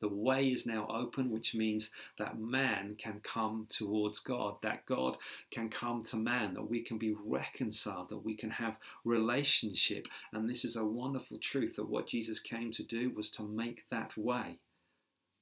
The 0.00 0.08
way 0.08 0.48
is 0.48 0.66
now 0.66 0.86
open, 0.88 1.30
which 1.30 1.54
means 1.54 1.90
that 2.18 2.38
man 2.38 2.94
can 2.96 3.20
come 3.22 3.66
towards 3.68 4.18
God, 4.18 4.56
that 4.62 4.86
God 4.86 5.16
can 5.50 5.68
come 5.68 6.02
to 6.04 6.16
man, 6.16 6.54
that 6.54 6.70
we 6.70 6.80
can 6.80 6.98
be 6.98 7.14
reconciled, 7.24 8.08
that 8.08 8.24
we 8.24 8.34
can 8.34 8.50
have 8.50 8.78
relationship. 9.04 10.08
And 10.32 10.48
this 10.48 10.64
is 10.64 10.76
a 10.76 10.84
wonderful 10.84 11.38
truth 11.38 11.76
that 11.76 11.88
what 11.88 12.06
Jesus 12.06 12.40
came 12.40 12.72
to 12.72 12.82
do 12.82 13.10
was 13.10 13.30
to 13.32 13.42
make 13.42 13.88
that 13.90 14.16
way, 14.16 14.58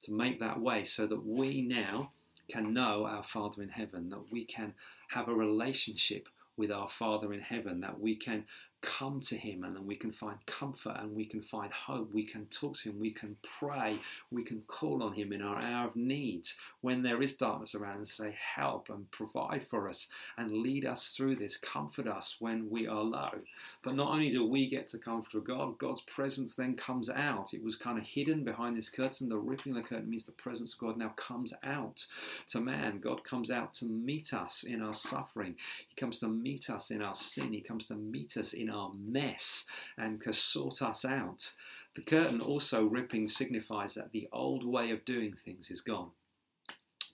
to 0.03 0.13
make 0.13 0.41
that 0.41 0.61
way 0.61 0.85
so 0.85 1.07
that 1.07 1.25
we 1.25 1.63
now 1.63 2.11
can 2.49 2.73
know 2.73 3.05
our 3.05 3.23
Father 3.23 3.63
in 3.63 3.69
heaven, 3.69 4.09
that 4.11 4.33
we 4.33 4.45
can 4.45 4.75
have 5.11 5.29
a 5.29 5.35
relationship 5.35 6.29
with 6.57 6.73
our 6.73 6.89
Father 6.89 7.33
in 7.33 7.41
heaven, 7.41 7.81
that 7.81 8.01
we 8.01 8.17
can 8.17 8.45
come 8.81 9.21
to 9.21 9.37
Him 9.37 9.65
and 9.65 9.75
then 9.75 9.87
we 9.87 9.97
can 9.97 10.13
find 10.13 10.39
comfort 10.47 10.97
and 11.01 11.15
we 11.15 11.25
can 11.25 11.43
find 11.43 11.73
hope. 11.73 12.13
We 12.13 12.25
can 12.25 12.47
talk 12.47 12.77
to 12.79 12.91
Him, 12.91 13.01
we 13.01 13.11
can 13.11 13.37
pray, 13.43 13.99
we 14.31 14.45
can 14.45 14.63
call 14.67 15.03
on 15.03 15.15
Him 15.15 15.33
in 15.33 15.43
our 15.43 15.63
hour 15.63 15.89
of 15.89 15.97
needs 15.97 16.57
when 16.81 17.03
there 17.03 17.23
is 17.23 17.35
darkness 17.35 17.75
around 17.75 17.97
and 17.97 18.09
say, 18.09 18.37
Help 18.57 18.89
and 18.89 19.11
provide 19.11 19.67
for 19.67 19.89
us 19.89 20.09
and 20.37 20.59
lead 20.59 20.85
us 20.85 21.09
through 21.11 21.37
this, 21.37 21.57
comfort 21.57 22.07
us 22.07 22.37
when 22.39 22.71
we 22.71 22.87
are 22.87 23.03
low. 23.03 23.41
But 23.83 23.95
not 23.95 24.11
only 24.11 24.31
do 24.31 24.47
we 24.47 24.67
get 24.67 24.89
to 24.89 24.99
comfort 24.99 25.45
God, 25.45 25.79
God's 25.79 26.03
presence 26.03 26.55
then 26.55 26.75
comes 26.75 27.11
out. 27.11 27.55
It 27.55 27.63
was 27.63 27.77
kind 27.77 27.99
of 27.99 28.07
hidden 28.07 28.45
behind 28.45 28.77
this 28.77 28.91
curtain. 28.91 29.29
The 29.29 29.37
ripping 29.37 29.77
of 29.77 29.83
the 29.83 29.89
curtain 29.89 30.11
means 30.11 30.25
the 30.25 30.33
presence 30.33 30.75
of 30.75 30.81
God 30.81 30.97
now 30.97 31.15
comes 31.17 31.53
out 31.65 32.07
to 32.49 32.61
man. 32.61 33.01
God 33.01 33.25
comes 33.25 33.51
out 33.51 33.75
to 33.75 33.87
meet 33.87 34.33
us 34.33 34.65
in 34.65 34.83
our 34.83 34.95
suffering, 34.95 35.57
He 35.89 35.95
comes 35.95 36.21
to 36.21 36.29
meet 36.29 36.71
us 36.71 36.91
in 36.91 37.03
our 37.03 37.15
sin, 37.15 37.53
He 37.53 37.61
comes 37.61 37.87
to 37.87 37.95
meet 37.95 38.37
us 38.37 38.53
in 38.53 38.68
our 38.71 38.93
mess 38.95 39.67
and 39.97 40.21
to 40.23 40.33
sort 40.33 40.83
us 40.83 41.05
out. 41.05 41.53
The 41.95 42.03
curtain 42.03 42.41
also 42.41 42.85
ripping 42.85 43.29
signifies 43.29 43.95
that 43.95 44.13
the 44.13 44.29
old 44.33 44.65
way 44.65 44.91
of 44.91 45.05
doing 45.05 45.35
things 45.35 45.71
is 45.71 45.81
gone. 45.81 46.11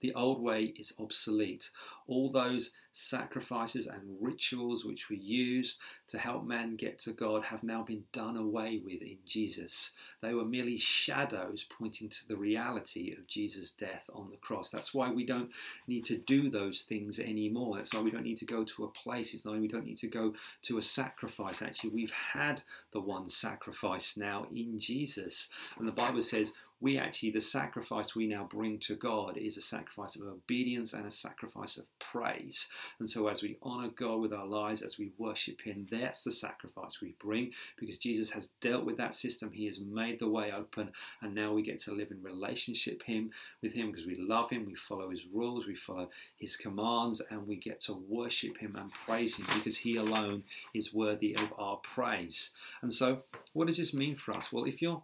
The 0.00 0.14
old 0.14 0.42
way 0.42 0.74
is 0.78 0.94
obsolete. 0.98 1.70
All 2.06 2.30
those 2.30 2.72
sacrifices 2.96 3.88
and 3.88 4.16
rituals 4.20 4.84
which 4.84 5.08
we 5.08 5.16
use 5.16 5.78
to 6.06 6.16
help 6.16 6.44
man 6.44 6.76
get 6.76 6.96
to 7.00 7.12
God 7.12 7.42
have 7.42 7.64
now 7.64 7.82
been 7.82 8.04
done 8.12 8.36
away 8.36 8.80
with 8.84 9.02
in 9.02 9.18
Jesus. 9.26 9.90
They 10.22 10.32
were 10.32 10.44
merely 10.44 10.78
shadows 10.78 11.66
pointing 11.68 12.08
to 12.08 12.28
the 12.28 12.36
reality 12.36 13.12
of 13.12 13.26
Jesus' 13.26 13.72
death 13.72 14.08
on 14.14 14.30
the 14.30 14.36
cross. 14.36 14.70
That's 14.70 14.94
why 14.94 15.10
we 15.10 15.26
don't 15.26 15.50
need 15.88 16.04
to 16.06 16.16
do 16.16 16.48
those 16.48 16.82
things 16.82 17.18
anymore. 17.18 17.76
That's 17.76 17.92
why 17.92 18.00
we 18.00 18.12
don't 18.12 18.22
need 18.22 18.38
to 18.38 18.44
go 18.44 18.62
to 18.62 18.84
a 18.84 18.88
place. 18.88 19.34
It's 19.34 19.44
why 19.44 19.58
we 19.58 19.68
don't 19.68 19.86
need 19.86 19.98
to 19.98 20.06
go 20.06 20.34
to 20.62 20.78
a 20.78 20.82
sacrifice. 20.82 21.62
Actually, 21.62 21.90
we've 21.90 22.12
had 22.12 22.62
the 22.92 23.00
one 23.00 23.28
sacrifice 23.28 24.16
now 24.16 24.46
in 24.54 24.78
Jesus. 24.78 25.48
And 25.78 25.88
the 25.88 25.92
Bible 25.92 26.22
says 26.22 26.52
we 26.84 26.98
actually, 26.98 27.30
the 27.30 27.40
sacrifice 27.40 28.14
we 28.14 28.26
now 28.26 28.44
bring 28.44 28.78
to 28.78 28.94
God 28.94 29.38
is 29.38 29.56
a 29.56 29.62
sacrifice 29.62 30.16
of 30.16 30.26
obedience 30.26 30.92
and 30.92 31.06
a 31.06 31.10
sacrifice 31.10 31.78
of 31.78 31.86
praise. 31.98 32.68
And 32.98 33.08
so, 33.08 33.28
as 33.28 33.42
we 33.42 33.56
honor 33.62 33.88
God 33.88 34.20
with 34.20 34.34
our 34.34 34.44
lives, 34.44 34.82
as 34.82 34.98
we 34.98 35.10
worship 35.16 35.62
Him, 35.62 35.86
that's 35.90 36.24
the 36.24 36.30
sacrifice 36.30 37.00
we 37.00 37.14
bring 37.18 37.52
because 37.78 37.96
Jesus 37.96 38.32
has 38.32 38.48
dealt 38.60 38.84
with 38.84 38.98
that 38.98 39.14
system. 39.14 39.50
He 39.50 39.64
has 39.64 39.80
made 39.80 40.18
the 40.18 40.28
way 40.28 40.52
open, 40.54 40.92
and 41.22 41.34
now 41.34 41.54
we 41.54 41.62
get 41.62 41.78
to 41.84 41.92
live 41.94 42.10
in 42.10 42.22
relationship 42.22 43.02
him 43.02 43.30
with 43.62 43.72
Him 43.72 43.90
because 43.90 44.04
we 44.04 44.16
love 44.16 44.50
Him, 44.50 44.66
we 44.66 44.74
follow 44.74 45.08
His 45.08 45.24
rules, 45.32 45.66
we 45.66 45.76
follow 45.76 46.10
His 46.36 46.54
commands, 46.58 47.22
and 47.30 47.48
we 47.48 47.56
get 47.56 47.80
to 47.84 47.94
worship 47.94 48.58
Him 48.58 48.76
and 48.78 48.92
praise 48.92 49.36
Him 49.36 49.46
because 49.54 49.78
He 49.78 49.96
alone 49.96 50.42
is 50.74 50.92
worthy 50.92 51.34
of 51.34 51.50
our 51.56 51.76
praise. 51.78 52.50
And 52.82 52.92
so, 52.92 53.22
what 53.54 53.68
does 53.68 53.78
this 53.78 53.94
mean 53.94 54.16
for 54.16 54.34
us? 54.34 54.52
Well, 54.52 54.64
if 54.64 54.82
you're 54.82 55.02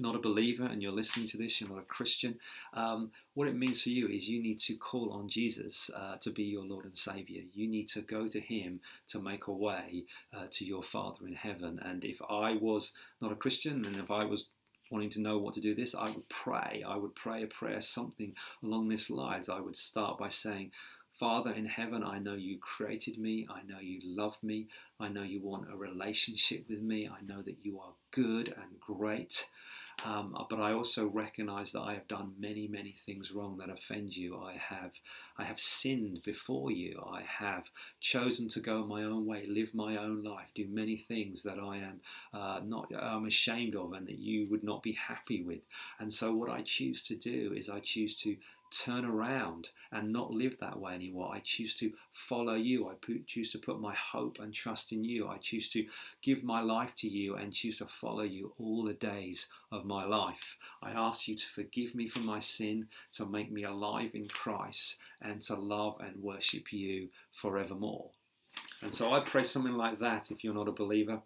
not 0.00 0.14
a 0.14 0.18
believer 0.20 0.64
and 0.64 0.82
you're 0.82 0.92
listening 0.92 1.28
to 1.28 1.36
this, 1.36 1.60
you're 1.60 1.70
not 1.70 1.78
a 1.78 1.82
Christian, 1.82 2.38
um, 2.74 3.10
what 3.34 3.48
it 3.48 3.56
means 3.56 3.82
for 3.82 3.90
you 3.90 4.08
is 4.08 4.28
you 4.28 4.42
need 4.42 4.58
to 4.60 4.74
call 4.74 5.12
on 5.12 5.28
Jesus 5.28 5.90
uh, 5.94 6.16
to 6.16 6.30
be 6.30 6.44
your 6.44 6.64
Lord 6.64 6.84
and 6.84 6.96
Savior. 6.96 7.42
You 7.52 7.68
need 7.68 7.88
to 7.90 8.00
go 8.00 8.26
to 8.28 8.40
Him 8.40 8.80
to 9.08 9.20
make 9.20 9.46
a 9.46 9.52
way 9.52 10.04
uh, 10.34 10.46
to 10.50 10.64
your 10.64 10.82
Father 10.82 11.26
in 11.26 11.34
heaven. 11.34 11.80
And 11.82 12.04
if 12.04 12.20
I 12.28 12.54
was 12.54 12.92
not 13.20 13.32
a 13.32 13.36
Christian 13.36 13.84
and 13.84 13.96
if 13.96 14.10
I 14.10 14.24
was 14.24 14.48
wanting 14.90 15.10
to 15.10 15.20
know 15.20 15.38
what 15.38 15.54
to 15.54 15.60
do 15.60 15.74
this, 15.74 15.94
I 15.94 16.10
would 16.10 16.28
pray. 16.28 16.84
I 16.86 16.96
would 16.96 17.14
pray 17.14 17.42
a 17.42 17.46
prayer, 17.46 17.80
something 17.80 18.34
along 18.62 18.88
this 18.88 19.08
lines. 19.08 19.48
I 19.48 19.60
would 19.60 19.76
start 19.76 20.18
by 20.18 20.28
saying, 20.28 20.72
Father 21.20 21.52
in 21.52 21.66
heaven, 21.66 22.02
I 22.02 22.18
know 22.18 22.34
you 22.34 22.56
created 22.58 23.18
me. 23.18 23.46
I 23.50 23.60
know 23.70 23.78
you 23.78 24.00
love 24.02 24.38
me. 24.42 24.68
I 24.98 25.08
know 25.08 25.22
you 25.22 25.42
want 25.42 25.70
a 25.70 25.76
relationship 25.76 26.64
with 26.66 26.80
me. 26.80 27.08
I 27.08 27.22
know 27.24 27.42
that 27.42 27.58
you 27.62 27.78
are 27.78 27.92
good 28.10 28.48
and 28.48 28.80
great. 28.80 29.46
Um, 30.04 30.36
but 30.48 30.60
I 30.60 30.72
also 30.72 31.06
recognize 31.06 31.72
that 31.72 31.82
I 31.82 31.94
have 31.94 32.08
done 32.08 32.34
many, 32.38 32.68
many 32.68 32.94
things 33.04 33.32
wrong 33.32 33.58
that 33.58 33.68
offend 33.68 34.16
you. 34.16 34.38
I 34.38 34.56
have, 34.56 34.92
I 35.36 35.44
have 35.44 35.60
sinned 35.60 36.22
before 36.24 36.70
you. 36.70 37.02
I 37.06 37.22
have 37.22 37.70
chosen 38.00 38.48
to 38.50 38.60
go 38.60 38.84
my 38.84 39.02
own 39.02 39.26
way, 39.26 39.44
live 39.46 39.74
my 39.74 39.96
own 39.96 40.22
life, 40.22 40.50
do 40.54 40.66
many 40.68 40.96
things 40.96 41.42
that 41.42 41.58
I 41.58 41.78
am 41.78 42.00
uh, 42.32 42.60
not, 42.64 42.92
I'm 42.94 43.26
ashamed 43.26 43.74
of, 43.74 43.92
and 43.92 44.06
that 44.06 44.18
you 44.18 44.46
would 44.50 44.64
not 44.64 44.82
be 44.82 44.92
happy 44.92 45.42
with. 45.42 45.60
And 45.98 46.12
so, 46.12 46.34
what 46.34 46.50
I 46.50 46.62
choose 46.62 47.02
to 47.04 47.16
do 47.16 47.52
is 47.56 47.68
I 47.68 47.80
choose 47.80 48.16
to 48.22 48.36
turn 48.70 49.04
around 49.04 49.70
and 49.92 50.12
not 50.12 50.30
live 50.30 50.58
that 50.60 50.78
way 50.78 50.94
anymore. 50.94 51.32
I 51.34 51.40
choose 51.40 51.74
to 51.76 51.92
follow 52.12 52.54
you. 52.54 52.88
I 52.88 52.94
choose 53.26 53.52
to 53.52 53.58
put 53.58 53.80
my 53.80 53.94
hope 53.94 54.38
and 54.38 54.54
trust 54.54 54.92
in 54.92 55.04
you. 55.04 55.28
I 55.28 55.38
choose 55.38 55.68
to 55.70 55.86
give 56.22 56.42
my 56.44 56.60
life 56.60 56.94
to 56.96 57.08
you 57.08 57.36
and 57.36 57.52
choose 57.52 57.78
to 57.78 57.86
follow 57.86 58.22
you 58.22 58.52
all 58.58 58.84
the 58.84 58.94
days 58.94 59.46
of 59.72 59.84
my 59.84 60.04
life. 60.04 60.56
I 60.82 60.90
ask 60.92 61.28
you 61.28 61.36
to 61.36 61.48
forgive 61.48 61.94
me 61.94 62.06
for 62.06 62.20
my 62.20 62.38
sin, 62.38 62.88
to 63.12 63.26
make 63.26 63.50
me 63.50 63.64
alive 63.64 64.14
in 64.14 64.28
Christ, 64.28 64.98
and 65.20 65.42
to 65.42 65.54
love 65.56 65.96
and 66.00 66.22
worship 66.22 66.72
you 66.72 67.08
forevermore. 67.32 68.10
And 68.82 68.94
so 68.94 69.12
I 69.12 69.20
pray 69.20 69.42
something 69.42 69.74
like 69.74 69.98
that 70.00 70.30
if 70.30 70.42
you're 70.42 70.54
not 70.54 70.68
a 70.68 70.72
believer 70.72 71.20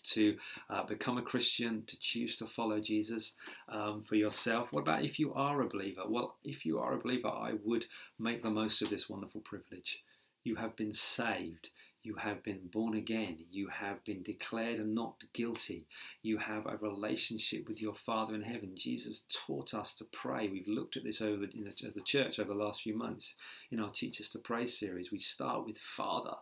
to 0.00 0.36
uh, 0.68 0.84
become 0.84 1.18
a 1.18 1.22
Christian, 1.22 1.84
to 1.86 1.98
choose 1.98 2.36
to 2.36 2.46
follow 2.46 2.80
Jesus 2.80 3.34
um, 3.68 4.02
for 4.02 4.16
yourself. 4.16 4.72
What 4.72 4.80
about 4.82 5.04
if 5.04 5.18
you 5.18 5.32
are 5.34 5.60
a 5.60 5.68
believer? 5.68 6.02
Well, 6.08 6.36
if 6.44 6.64
you 6.64 6.78
are 6.78 6.94
a 6.94 6.98
believer, 6.98 7.28
I 7.28 7.54
would 7.64 7.86
make 8.18 8.42
the 8.42 8.50
most 8.50 8.82
of 8.82 8.90
this 8.90 9.08
wonderful 9.08 9.40
privilege. 9.40 10.02
You 10.44 10.56
have 10.56 10.76
been 10.76 10.92
saved. 10.92 11.70
You 12.02 12.14
have 12.14 12.42
been 12.42 12.68
born 12.72 12.94
again. 12.94 13.44
You 13.50 13.68
have 13.68 14.02
been 14.04 14.22
declared 14.22 14.86
not 14.86 15.22
guilty. 15.34 15.86
You 16.22 16.38
have 16.38 16.64
a 16.64 16.78
relationship 16.78 17.68
with 17.68 17.82
your 17.82 17.94
Father 17.94 18.34
in 18.34 18.42
heaven. 18.42 18.72
Jesus 18.74 19.26
taught 19.30 19.74
us 19.74 19.92
to 19.96 20.06
pray. 20.06 20.48
We've 20.48 20.66
looked 20.66 20.96
at 20.96 21.04
this 21.04 21.20
over 21.20 21.46
the, 21.46 21.62
the, 21.62 21.90
the 21.90 22.00
church 22.00 22.38
over 22.38 22.54
the 22.54 22.58
last 22.64 22.82
few 22.82 22.96
months 22.96 23.34
in 23.70 23.80
our 23.80 23.90
Teach 23.90 24.18
Us 24.18 24.30
to 24.30 24.38
Pray 24.38 24.64
series. 24.64 25.12
We 25.12 25.18
start 25.18 25.66
with 25.66 25.76
Father 25.76 26.36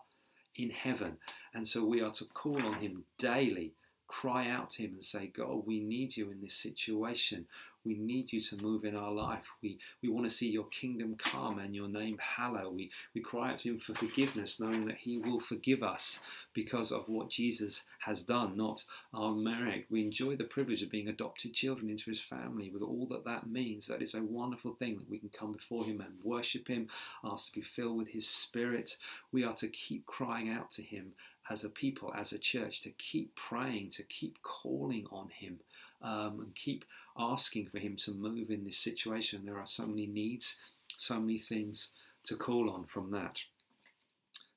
in 0.58 0.70
heaven. 0.70 1.16
And 1.54 1.66
so 1.66 1.84
we 1.84 2.02
are 2.02 2.10
to 2.10 2.24
call 2.26 2.60
on 2.60 2.74
Him 2.74 3.04
daily, 3.16 3.72
cry 4.08 4.50
out 4.50 4.70
to 4.70 4.82
Him 4.82 4.94
and 4.94 5.04
say, 5.04 5.28
God, 5.28 5.66
we 5.66 5.80
need 5.80 6.16
you 6.16 6.30
in 6.30 6.42
this 6.42 6.54
situation. 6.54 7.46
We 7.88 7.94
need 7.94 8.34
you 8.34 8.40
to 8.42 8.62
move 8.62 8.84
in 8.84 8.94
our 8.94 9.10
life. 9.10 9.46
We, 9.62 9.78
we 10.02 10.10
want 10.10 10.28
to 10.28 10.34
see 10.34 10.50
your 10.50 10.66
kingdom 10.66 11.16
come 11.16 11.58
and 11.58 11.74
your 11.74 11.88
name 11.88 12.18
hallowed. 12.18 12.74
We, 12.74 12.90
we 13.14 13.22
cry 13.22 13.52
out 13.52 13.58
to 13.58 13.70
him 13.70 13.78
for 13.78 13.94
forgiveness, 13.94 14.60
knowing 14.60 14.84
that 14.88 14.98
he 14.98 15.16
will 15.16 15.40
forgive 15.40 15.82
us 15.82 16.20
because 16.52 16.92
of 16.92 17.08
what 17.08 17.30
Jesus 17.30 17.84
has 18.00 18.24
done, 18.24 18.58
not 18.58 18.84
our 19.14 19.34
merit. 19.34 19.86
We 19.88 20.02
enjoy 20.02 20.36
the 20.36 20.44
privilege 20.44 20.82
of 20.82 20.90
being 20.90 21.08
adopted 21.08 21.54
children 21.54 21.88
into 21.88 22.10
his 22.10 22.20
family 22.20 22.68
with 22.68 22.82
all 22.82 23.06
that 23.06 23.24
that 23.24 23.48
means. 23.48 23.86
That 23.86 24.02
is 24.02 24.12
a 24.12 24.22
wonderful 24.22 24.74
thing 24.74 24.98
that 24.98 25.08
we 25.08 25.18
can 25.18 25.30
come 25.30 25.52
before 25.52 25.84
him 25.84 26.02
and 26.02 26.22
worship 26.22 26.68
him, 26.68 26.88
ask 27.24 27.46
to 27.46 27.60
be 27.60 27.64
filled 27.64 27.96
with 27.96 28.08
his 28.08 28.28
spirit. 28.28 28.98
We 29.32 29.44
are 29.44 29.54
to 29.54 29.68
keep 29.68 30.04
crying 30.04 30.50
out 30.50 30.70
to 30.72 30.82
him 30.82 31.12
as 31.50 31.64
a 31.64 31.70
people, 31.70 32.12
as 32.14 32.32
a 32.32 32.38
church, 32.38 32.82
to 32.82 32.90
keep 32.90 33.34
praying, 33.34 33.90
to 33.92 34.02
keep 34.02 34.42
calling 34.42 35.06
on 35.10 35.30
him 35.30 35.60
um, 36.02 36.40
and 36.40 36.54
keep 36.54 36.84
asking 37.18 37.66
for 37.66 37.78
Him 37.78 37.96
to 37.96 38.12
move 38.12 38.50
in 38.50 38.64
this 38.64 38.78
situation. 38.78 39.44
There 39.44 39.58
are 39.58 39.66
so 39.66 39.86
many 39.86 40.06
needs, 40.06 40.56
so 40.96 41.20
many 41.20 41.38
things 41.38 41.90
to 42.24 42.36
call 42.36 42.70
on 42.70 42.84
from 42.84 43.10
that. 43.12 43.42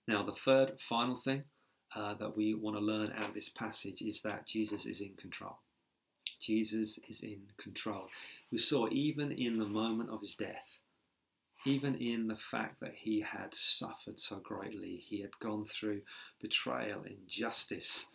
Now, 0.07 0.23
the 0.23 0.33
third, 0.33 0.79
final 0.79 1.15
thing 1.15 1.43
uh, 1.95 2.15
that 2.15 2.35
we 2.35 2.53
want 2.53 2.75
to 2.77 2.81
learn 2.83 3.13
out 3.17 3.29
of 3.29 3.33
this 3.33 3.49
passage 3.49 4.01
is 4.01 4.21
that 4.21 4.47
Jesus 4.47 4.85
is 4.85 5.01
in 5.01 5.13
control. 5.17 5.57
Jesus 6.39 6.99
is 7.07 7.21
in 7.21 7.41
control. 7.57 8.07
We 8.51 8.57
saw 8.57 8.87
even 8.89 9.31
in 9.31 9.59
the 9.59 9.65
moment 9.65 10.09
of 10.09 10.21
his 10.21 10.35
death, 10.35 10.79
even 11.65 11.95
in 11.95 12.27
the 12.27 12.35
fact 12.35 12.79
that 12.79 12.95
he 12.97 13.21
had 13.21 13.53
suffered 13.53 14.19
so 14.19 14.37
greatly, 14.37 14.97
he 14.97 15.21
had 15.21 15.37
gone 15.39 15.63
through 15.63 16.01
betrayal, 16.41 17.03
injustice, 17.03 18.07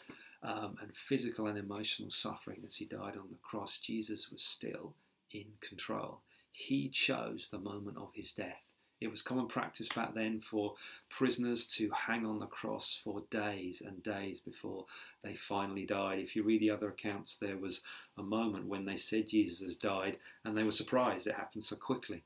um, 0.47 0.79
and 0.81 0.95
physical 0.95 1.49
and 1.49 1.59
emotional 1.59 2.11
suffering 2.11 2.63
as 2.65 2.77
he 2.77 2.85
died 2.85 3.17
on 3.17 3.29
the 3.31 3.39
cross, 3.43 3.79
Jesus 3.79 4.31
was 4.31 4.43
still 4.43 4.95
in 5.33 5.47
control. 5.61 6.21
He 6.53 6.89
chose 6.89 7.49
the 7.51 7.59
moment 7.59 7.97
of 7.97 8.11
his 8.15 8.31
death. 8.33 8.63
It 9.01 9.11
was 9.11 9.23
common 9.23 9.49
practice 9.49 9.89
back 9.91 10.15
then 10.15 10.41
for 10.41 10.75
prisoners 11.11 11.67
to 11.67 11.91
hang 11.91 12.25
on 12.25 12.39
the 12.39 12.47
cross 12.47 12.99
for 13.03 13.25
days 13.29 13.83
and 13.85 14.03
days 14.03 14.39
before 14.39 14.87
they 15.23 15.35
finally 15.35 15.85
died. 15.85 16.21
If 16.21 16.35
you 16.35 16.45
read 16.45 16.63
the 16.63 16.71
other 16.71 16.89
accounts, 16.89 17.37
there 17.37 17.59
was 17.59 17.83
a 18.17 18.23
moment 18.23 18.69
when 18.69 18.87
they 18.87 18.97
said 18.97 19.27
Jesus 19.27 19.67
has 19.67 19.77
died 19.77 20.17
and 20.45 20.57
they 20.57 20.63
were 20.63 20.71
surprised 20.71 21.27
it 21.27 21.35
happened 21.35 21.65
so 21.65 21.77
quickly. 21.77 22.23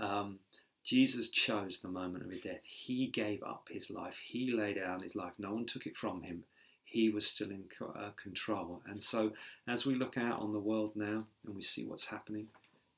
Um, 0.00 0.40
Jesus 0.84 1.28
chose 1.28 1.78
the 1.78 1.88
moment 1.88 2.24
of 2.24 2.30
his 2.30 2.42
death. 2.42 2.60
He 2.64 3.06
gave 3.06 3.42
up 3.42 3.68
his 3.70 3.88
life. 3.88 4.18
He 4.18 4.52
laid 4.52 4.76
down 4.76 5.00
his 5.00 5.14
life. 5.14 5.34
No 5.38 5.54
one 5.54 5.64
took 5.64 5.86
it 5.86 5.96
from 5.96 6.22
him 6.22 6.44
he 6.92 7.08
was 7.08 7.26
still 7.26 7.50
in 7.50 7.64
uh, 7.80 8.10
control. 8.22 8.82
And 8.86 9.02
so, 9.02 9.32
as 9.66 9.86
we 9.86 9.94
look 9.94 10.18
out 10.18 10.40
on 10.40 10.52
the 10.52 10.58
world 10.58 10.92
now 10.94 11.24
and 11.46 11.56
we 11.56 11.62
see 11.62 11.84
what's 11.86 12.06
happening, 12.06 12.48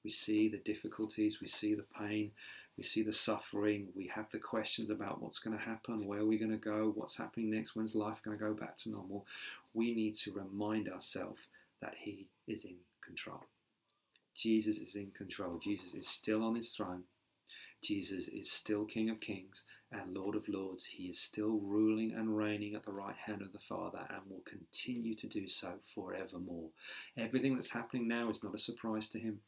we 0.03 0.11
see 0.11 0.49
the 0.49 0.59
difficulties, 0.59 1.41
we 1.41 1.47
see 1.47 1.75
the 1.75 1.87
pain, 1.97 2.33
we 2.77 2.83
see 2.83 3.03
the 3.03 3.13
suffering, 3.13 3.89
we 3.95 4.09
have 4.09 4.29
the 4.33 4.39
questions 4.39 4.91
about 4.91 5.23
what's 5.23 5.39
going 5.39 5.57
to 5.57 5.63
happen, 5.65 6.07
where 6.07 6.21
are 6.21 6.27
we 6.27 6.39
going 6.39 6.51
to 6.51 6.57
go, 6.57 6.93
what's 6.97 7.17
happening 7.17 7.51
next, 7.51 7.77
when's 7.77 7.95
life 7.95 8.21
going 8.23 8.37
to 8.37 8.45
go 8.45 8.53
back 8.53 8.77
to 8.79 8.91
normal. 8.91 9.27
We 9.75 9.95
need 9.95 10.15
to 10.15 10.33
remind 10.33 10.89
ourselves 10.89 11.47
that 11.81 11.95
He 11.97 12.27
is 12.49 12.65
in 12.65 12.75
control. 13.01 13.45
Jesus 14.35 14.79
is 14.79 14.97
in 14.97 15.13
control. 15.17 15.61
Jesus 15.63 15.95
is 15.95 16.09
still 16.09 16.43
on 16.43 16.57
His 16.57 16.71
throne. 16.71 17.05
Jesus 17.85 18.29
is 18.29 18.51
still 18.51 18.85
King 18.85 19.11
of 19.11 19.21
Kings 19.21 19.65
and 19.93 20.17
Lord 20.17 20.35
of 20.35 20.49
Lords. 20.49 20.87
He 20.87 21.05
is 21.05 21.21
still 21.21 21.61
ruling 21.63 22.13
and 22.13 22.37
reigning 22.37 22.75
at 22.75 22.83
the 22.83 22.93
right 22.93 23.15
hand 23.15 23.43
of 23.43 23.53
the 23.53 23.59
Father 23.59 24.07
and 24.09 24.23
will 24.29 24.43
continue 24.45 25.15
to 25.15 25.27
do 25.27 25.47
so 25.47 25.75
forevermore. 25.95 26.71
Everything 27.17 27.55
that's 27.55 27.71
happening 27.71 28.09
now 28.09 28.31
is 28.31 28.43
not 28.43 28.55
a 28.55 28.59
surprise 28.59 29.09
to 29.09 29.19
him. 29.19 29.41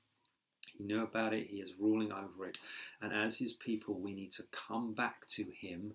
He 0.77 0.85
knew 0.85 1.03
about 1.03 1.33
it, 1.33 1.49
he 1.49 1.57
is 1.57 1.75
ruling 1.79 2.12
over 2.12 2.46
it. 2.46 2.59
And 3.01 3.12
as 3.12 3.38
his 3.38 3.55
people, 3.55 3.99
we 3.99 4.12
need 4.12 4.33
to 4.33 4.44
come 4.53 4.92
back 4.92 5.27
to 5.29 5.46
him 5.59 5.94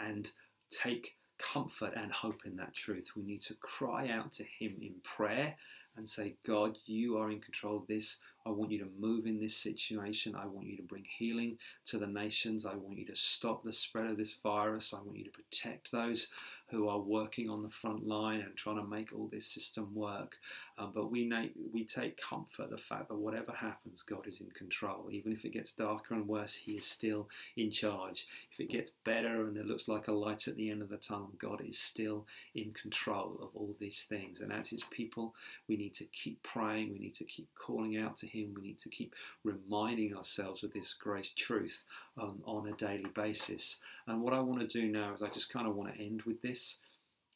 and 0.00 0.30
take 0.70 1.16
comfort 1.38 1.92
and 1.96 2.12
hope 2.12 2.42
in 2.46 2.56
that 2.56 2.74
truth. 2.74 3.10
We 3.14 3.22
need 3.22 3.42
to 3.42 3.54
cry 3.54 4.08
out 4.08 4.32
to 4.32 4.44
him 4.44 4.76
in 4.80 4.94
prayer 5.02 5.56
and 5.96 6.08
say, 6.08 6.36
God, 6.46 6.78
you 6.86 7.18
are 7.18 7.30
in 7.30 7.40
control 7.40 7.76
of 7.76 7.86
this. 7.86 8.18
I 8.46 8.50
want 8.50 8.70
you 8.70 8.78
to 8.80 8.88
move 8.98 9.26
in 9.26 9.40
this 9.40 9.56
situation. 9.56 10.34
I 10.34 10.46
want 10.46 10.66
you 10.66 10.76
to 10.76 10.82
bring 10.82 11.04
healing 11.04 11.58
to 11.86 11.98
the 11.98 12.06
nations. 12.06 12.66
I 12.66 12.74
want 12.74 12.98
you 12.98 13.06
to 13.06 13.16
stop 13.16 13.64
the 13.64 13.72
spread 13.72 14.06
of 14.06 14.18
this 14.18 14.34
virus. 14.34 14.92
I 14.92 15.02
want 15.02 15.16
you 15.16 15.24
to 15.24 15.30
protect 15.30 15.90
those 15.92 16.28
who 16.68 16.88
are 16.88 16.98
working 16.98 17.48
on 17.48 17.62
the 17.62 17.70
front 17.70 18.06
line 18.06 18.40
and 18.40 18.56
trying 18.56 18.76
to 18.76 18.84
make 18.84 19.12
all 19.12 19.28
this 19.30 19.46
system 19.46 19.94
work. 19.94 20.36
Um, 20.76 20.92
but 20.94 21.10
we, 21.10 21.24
na- 21.24 21.52
we 21.72 21.84
take 21.84 22.20
comfort 22.20 22.70
the 22.70 22.78
fact 22.78 23.08
that 23.08 23.16
whatever 23.16 23.52
happens, 23.52 24.02
God 24.02 24.26
is 24.26 24.40
in 24.40 24.50
control. 24.50 25.08
Even 25.10 25.32
if 25.32 25.44
it 25.44 25.52
gets 25.52 25.72
darker 25.72 26.14
and 26.14 26.26
worse, 26.26 26.54
He 26.54 26.72
is 26.72 26.84
still 26.84 27.28
in 27.56 27.70
charge. 27.70 28.26
If 28.52 28.60
it 28.60 28.70
gets 28.70 28.90
better 28.90 29.46
and 29.46 29.56
it 29.56 29.66
looks 29.66 29.88
like 29.88 30.08
a 30.08 30.12
light 30.12 30.48
at 30.48 30.56
the 30.56 30.70
end 30.70 30.82
of 30.82 30.88
the 30.88 30.96
tunnel, 30.96 31.30
God 31.38 31.62
is 31.66 31.78
still 31.78 32.26
in 32.54 32.72
control 32.72 33.38
of 33.40 33.50
all 33.54 33.74
these 33.78 34.04
things. 34.04 34.40
And 34.40 34.52
as 34.52 34.70
His 34.70 34.84
people, 34.90 35.34
we 35.68 35.76
need 35.76 35.94
to 35.94 36.04
keep 36.04 36.42
praying. 36.42 36.92
We 36.92 36.98
need 36.98 37.14
to 37.16 37.24
keep 37.24 37.48
calling 37.54 37.96
out 37.96 38.16
to 38.18 38.26
Him. 38.26 38.33
We 38.34 38.62
need 38.62 38.78
to 38.78 38.88
keep 38.88 39.14
reminding 39.44 40.16
ourselves 40.16 40.64
of 40.64 40.72
this 40.72 40.92
grace 40.94 41.30
truth 41.36 41.84
um, 42.20 42.40
on 42.44 42.68
a 42.68 42.72
daily 42.72 43.10
basis. 43.14 43.78
And 44.06 44.22
what 44.22 44.34
I 44.34 44.40
want 44.40 44.60
to 44.60 44.80
do 44.80 44.88
now 44.88 45.14
is 45.14 45.22
I 45.22 45.28
just 45.28 45.52
kind 45.52 45.68
of 45.68 45.76
want 45.76 45.94
to 45.94 46.00
end 46.00 46.22
with 46.22 46.42
this, 46.42 46.78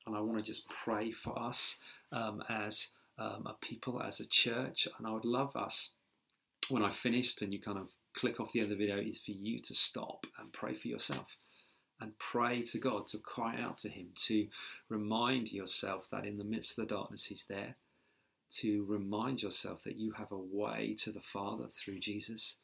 and 0.07 0.17
I 0.17 0.21
want 0.21 0.39
to 0.39 0.45
just 0.45 0.69
pray 0.69 1.13
for 1.13 1.39
us 1.39 1.79
um, 2.11 2.43
as 2.49 2.89
um, 3.19 3.47
a 3.47 3.55
people, 3.61 4.03
as 4.03 4.21
a 4.21 4.27
church. 4.27 4.89
And 4.99 5.07
I 5.07 5.13
would 5.13 5.25
love 5.25 5.55
us, 5.55 5.93
when 6.69 6.83
I 6.83 6.91
finished 6.91 7.43
and 7.43 7.53
you 7.53 7.61
kind 7.61 7.79
of 7.79 7.89
click 8.15 8.41
off 8.41 8.53
the 8.53 8.61
end 8.61 8.73
of 8.73 8.79
the 8.79 8.85
video, 8.87 8.99
is 8.99 9.19
for 9.19 9.31
you 9.31 9.61
to 9.61 9.75
stop 9.75 10.27
and 10.39 10.53
pray 10.53 10.75
for 10.75 10.89
yourself. 10.89 11.37
And 12.01 12.17
pray 12.19 12.63
to 12.63 12.79
God, 12.79 13.09
to 13.09 13.19
cry 13.19 13.61
out 13.61 13.79
to 13.79 13.89
Him, 13.89 14.09
to 14.27 14.47
remind 14.89 15.51
yourself 15.51 16.09
that 16.11 16.25
in 16.25 16.39
the 16.39 16.45
midst 16.45 16.79
of 16.79 16.87
the 16.87 16.95
darkness 16.95 17.25
He's 17.27 17.45
there, 17.49 17.75
to 18.51 18.85
remind 18.89 19.43
yourself 19.43 19.85
that 19.85 19.97
you 19.97 20.13
have 20.13 20.33
a 20.33 20.39
way 20.39 20.97
to 21.01 21.13
the 21.13 21.21
Father 21.21 21.67
through 21.69 22.01
Jesus, 22.01 22.57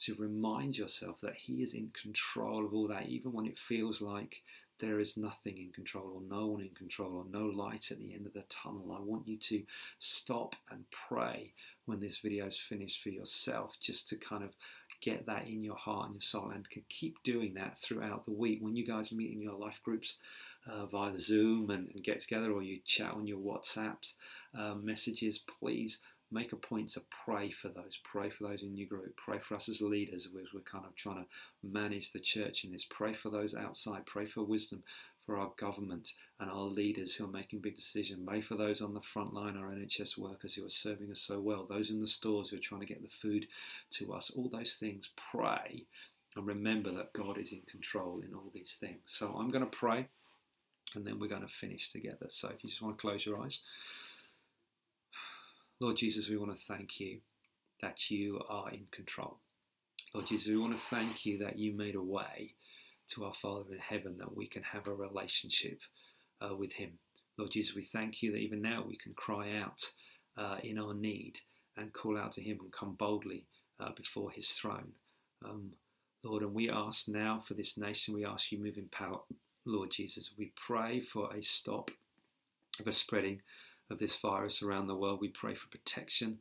to 0.00 0.14
remind 0.14 0.76
yourself 0.76 1.20
that 1.20 1.36
He 1.36 1.62
is 1.62 1.74
in 1.74 1.90
control 2.00 2.64
of 2.64 2.74
all 2.74 2.88
that, 2.88 3.08
even 3.08 3.32
when 3.32 3.46
it 3.46 3.58
feels 3.58 4.00
like 4.00 4.42
there 4.80 4.98
is 4.98 5.16
nothing 5.16 5.58
in 5.58 5.70
control 5.72 6.12
or 6.14 6.22
no 6.22 6.46
one 6.46 6.62
in 6.62 6.70
control 6.70 7.14
or 7.14 7.24
no 7.30 7.46
light 7.46 7.90
at 7.90 7.98
the 7.98 8.14
end 8.14 8.26
of 8.26 8.32
the 8.32 8.44
tunnel. 8.48 8.96
I 8.96 9.02
want 9.02 9.28
you 9.28 9.36
to 9.36 9.62
stop 9.98 10.56
and 10.70 10.84
pray 10.90 11.52
when 11.84 12.00
this 12.00 12.18
video 12.18 12.46
is 12.46 12.58
finished 12.58 13.02
for 13.02 13.10
yourself, 13.10 13.76
just 13.80 14.08
to 14.08 14.16
kind 14.16 14.42
of 14.42 14.50
get 15.02 15.26
that 15.26 15.46
in 15.46 15.62
your 15.62 15.76
heart 15.76 16.06
and 16.06 16.14
your 16.14 16.22
soul 16.22 16.50
and 16.54 16.68
can 16.70 16.82
keep 16.88 17.22
doing 17.22 17.54
that 17.54 17.78
throughout 17.78 18.24
the 18.24 18.32
week. 18.32 18.60
When 18.62 18.76
you 18.76 18.86
guys 18.86 19.12
meet 19.12 19.32
in 19.32 19.42
your 19.42 19.58
life 19.58 19.80
groups, 19.84 20.16
uh, 20.66 20.86
via 20.86 21.16
Zoom 21.16 21.70
and, 21.70 21.88
and, 21.94 22.04
get 22.04 22.20
together 22.20 22.52
or 22.52 22.62
you 22.62 22.80
chat 22.84 23.12
on 23.12 23.26
your 23.26 23.38
WhatsApp 23.38 24.12
uh, 24.58 24.74
messages, 24.74 25.38
please 25.38 25.98
make 26.30 26.52
a 26.52 26.56
point 26.56 26.90
to 26.90 27.02
pray 27.24 27.50
for 27.50 27.68
those. 27.68 27.98
Pray 28.04 28.30
for 28.30 28.44
those 28.44 28.62
in 28.62 28.76
your 28.76 28.86
group. 28.86 29.16
Pray 29.16 29.38
for 29.38 29.54
us 29.56 29.68
as 29.68 29.80
leaders 29.80 30.26
as 30.26 30.52
we're 30.54 30.60
kind 30.60 30.84
of 30.84 30.94
trying 30.94 31.24
to 31.24 31.26
manage 31.62 32.12
the 32.12 32.20
church 32.20 32.64
in 32.64 32.72
this. 32.72 32.86
Pray 32.88 33.12
for 33.12 33.30
those 33.30 33.54
outside. 33.54 34.06
Pray 34.06 34.26
for 34.26 34.44
wisdom 34.44 34.82
for 35.24 35.36
our 35.36 35.50
government 35.56 36.12
and 36.38 36.50
our 36.50 36.62
leaders 36.62 37.14
who 37.14 37.24
are 37.24 37.28
making 37.28 37.60
big 37.60 37.74
decisions. 37.74 38.22
Pray 38.26 38.40
for 38.40 38.54
those 38.54 38.80
on 38.80 38.94
the 38.94 39.00
front 39.00 39.34
line, 39.34 39.56
our 39.56 39.70
NHS 39.70 40.16
workers 40.18 40.54
who 40.54 40.64
are 40.64 40.70
serving 40.70 41.10
us 41.10 41.20
so 41.20 41.40
well. 41.40 41.66
Those 41.68 41.90
in 41.90 42.00
the 42.00 42.06
stores 42.06 42.50
who 42.50 42.56
are 42.56 42.60
trying 42.60 42.80
to 42.80 42.86
get 42.86 43.02
the 43.02 43.08
food 43.08 43.46
to 43.92 44.12
us. 44.12 44.30
All 44.30 44.48
those 44.48 44.74
things. 44.74 45.10
Pray 45.32 45.86
and 46.36 46.46
remember 46.46 46.92
that 46.92 47.12
God 47.12 47.38
is 47.38 47.52
in 47.52 47.62
control 47.62 48.22
in 48.26 48.34
all 48.34 48.50
these 48.54 48.76
things. 48.78 49.00
So 49.06 49.34
I'm 49.36 49.50
going 49.50 49.64
to 49.64 49.70
pray 49.70 50.06
and 50.96 51.06
then 51.06 51.18
we're 51.18 51.28
going 51.28 51.42
to 51.42 51.48
finish 51.48 51.90
together. 51.90 52.26
So 52.28 52.48
if 52.48 52.62
you 52.62 52.70
just 52.70 52.82
want 52.82 52.98
to 52.98 53.00
close 53.00 53.24
your 53.26 53.40
eyes. 53.42 53.62
Lord 55.80 55.96
Jesus, 55.96 56.28
we 56.28 56.36
want 56.36 56.54
to 56.54 56.62
thank 56.62 57.00
you 57.00 57.20
that 57.80 58.10
you 58.10 58.40
are 58.48 58.70
in 58.70 58.86
control. 58.90 59.38
Lord 60.12 60.26
Jesus, 60.26 60.48
we 60.48 60.58
want 60.58 60.76
to 60.76 60.82
thank 60.82 61.24
you 61.24 61.38
that 61.38 61.58
you 61.58 61.72
made 61.72 61.94
a 61.94 62.02
way 62.02 62.54
to 63.08 63.24
our 63.24 63.34
Father 63.34 63.72
in 63.72 63.78
heaven 63.78 64.16
that 64.18 64.36
we 64.36 64.46
can 64.46 64.62
have 64.62 64.86
a 64.86 64.94
relationship 64.94 65.80
uh, 66.40 66.54
with 66.54 66.72
Him. 66.72 66.98
Lord 67.38 67.52
Jesus, 67.52 67.74
we 67.74 67.82
thank 67.82 68.22
you 68.22 68.32
that 68.32 68.38
even 68.38 68.60
now 68.60 68.84
we 68.86 68.96
can 68.96 69.14
cry 69.14 69.58
out 69.58 69.90
uh, 70.36 70.58
in 70.62 70.78
our 70.78 70.94
need 70.94 71.40
and 71.76 71.92
call 71.92 72.18
out 72.18 72.32
to 72.32 72.42
Him 72.42 72.58
and 72.60 72.72
come 72.72 72.94
boldly 72.94 73.46
uh, 73.78 73.92
before 73.96 74.30
His 74.30 74.50
throne. 74.50 74.92
Um, 75.44 75.70
Lord, 76.22 76.42
and 76.42 76.54
we 76.54 76.68
ask 76.68 77.08
now 77.08 77.40
for 77.40 77.54
this 77.54 77.78
nation, 77.78 78.14
we 78.14 78.26
ask 78.26 78.52
you 78.52 78.62
move 78.62 78.76
in 78.76 78.88
power, 78.92 79.20
Lord 79.70 79.90
Jesus. 79.90 80.30
We 80.36 80.52
pray 80.54 81.00
for 81.00 81.32
a 81.34 81.42
stop 81.42 81.90
of 82.78 82.86
a 82.86 82.92
spreading 82.92 83.42
of 83.88 83.98
this 83.98 84.16
virus 84.16 84.62
around 84.62 84.86
the 84.86 84.96
world. 84.96 85.20
We 85.20 85.28
pray 85.28 85.54
for 85.54 85.68
protection 85.68 86.38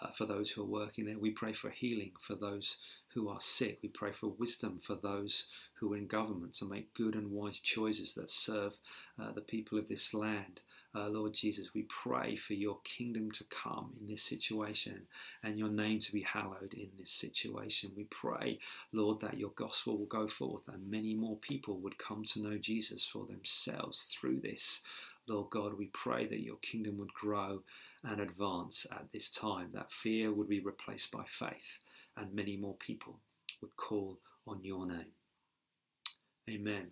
uh, 0.00 0.10
for 0.10 0.26
those 0.26 0.50
who 0.50 0.62
are 0.62 0.66
working 0.66 1.06
there. 1.06 1.18
We 1.18 1.30
pray 1.30 1.52
for 1.52 1.70
healing 1.70 2.12
for 2.20 2.34
those 2.34 2.78
who 3.14 3.28
are 3.28 3.40
sick. 3.40 3.78
We 3.82 3.88
pray 3.88 4.12
for 4.12 4.28
wisdom 4.28 4.78
for 4.82 4.94
those 4.94 5.46
who 5.74 5.92
are 5.92 5.96
in 5.96 6.06
government 6.06 6.54
to 6.54 6.64
make 6.64 6.94
good 6.94 7.14
and 7.14 7.30
wise 7.30 7.58
choices 7.58 8.14
that 8.14 8.30
serve 8.30 8.78
uh, 9.20 9.32
the 9.32 9.40
people 9.40 9.78
of 9.78 9.88
this 9.88 10.14
land. 10.14 10.62
Uh, 10.94 11.08
Lord 11.08 11.34
Jesus, 11.34 11.74
we 11.74 11.82
pray 11.82 12.34
for 12.34 12.54
your 12.54 12.78
kingdom 12.82 13.30
to 13.32 13.44
come 13.44 13.92
in 14.00 14.06
this 14.08 14.22
situation 14.22 15.02
and 15.42 15.58
your 15.58 15.68
name 15.68 16.00
to 16.00 16.12
be 16.12 16.22
hallowed 16.22 16.72
in 16.74 16.88
this 16.98 17.10
situation. 17.10 17.92
We 17.96 18.04
pray, 18.04 18.58
Lord, 18.92 19.20
that 19.20 19.38
your 19.38 19.50
gospel 19.50 19.98
will 19.98 20.06
go 20.06 20.28
forth 20.28 20.66
and 20.66 20.90
many 20.90 21.14
more 21.14 21.36
people 21.36 21.76
would 21.78 21.98
come 21.98 22.24
to 22.32 22.40
know 22.40 22.58
Jesus 22.58 23.06
for 23.06 23.26
themselves 23.26 24.16
through 24.18 24.40
this. 24.40 24.82
Lord 25.28 25.50
God, 25.50 25.76
we 25.78 25.86
pray 25.86 26.26
that 26.26 26.40
your 26.40 26.56
kingdom 26.56 26.96
would 26.98 27.12
grow 27.12 27.62
and 28.02 28.20
advance 28.20 28.86
at 28.90 29.06
this 29.12 29.30
time, 29.30 29.70
that 29.72 29.92
fear 29.92 30.32
would 30.32 30.48
be 30.48 30.60
replaced 30.60 31.10
by 31.10 31.24
faith, 31.26 31.80
and 32.16 32.34
many 32.34 32.56
more 32.56 32.74
people 32.74 33.18
would 33.60 33.76
call 33.76 34.18
on 34.46 34.64
your 34.64 34.86
name. 34.86 35.12
Amen. 36.48 36.86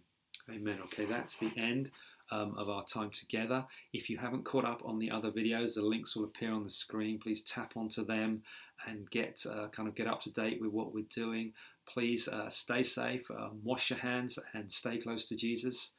Amen. 0.50 0.78
Okay, 0.84 1.06
that's 1.06 1.38
the 1.38 1.50
end 1.56 1.90
um, 2.30 2.54
of 2.56 2.68
our 2.68 2.84
time 2.84 3.10
together. 3.10 3.64
If 3.92 4.10
you 4.10 4.18
haven't 4.18 4.44
caught 4.44 4.64
up 4.64 4.82
on 4.84 4.98
the 4.98 5.10
other 5.10 5.30
videos, 5.30 5.74
the 5.74 5.82
links 5.82 6.16
will 6.16 6.24
appear 6.24 6.52
on 6.52 6.64
the 6.64 6.70
screen. 6.70 7.18
Please 7.18 7.42
tap 7.42 7.76
onto 7.76 8.04
them 8.04 8.42
and 8.86 9.10
get 9.10 9.44
uh, 9.50 9.68
kind 9.68 9.88
of 9.88 9.94
get 9.94 10.06
up 10.06 10.22
to 10.22 10.30
date 10.30 10.60
with 10.60 10.72
what 10.72 10.92
we're 10.94 11.04
doing. 11.14 11.52
Please 11.86 12.28
uh, 12.28 12.50
stay 12.50 12.82
safe, 12.82 13.30
um, 13.30 13.60
wash 13.62 13.90
your 13.90 14.00
hands, 14.00 14.38
and 14.54 14.72
stay 14.72 14.98
close 14.98 15.26
to 15.28 15.36
Jesus. 15.36 15.92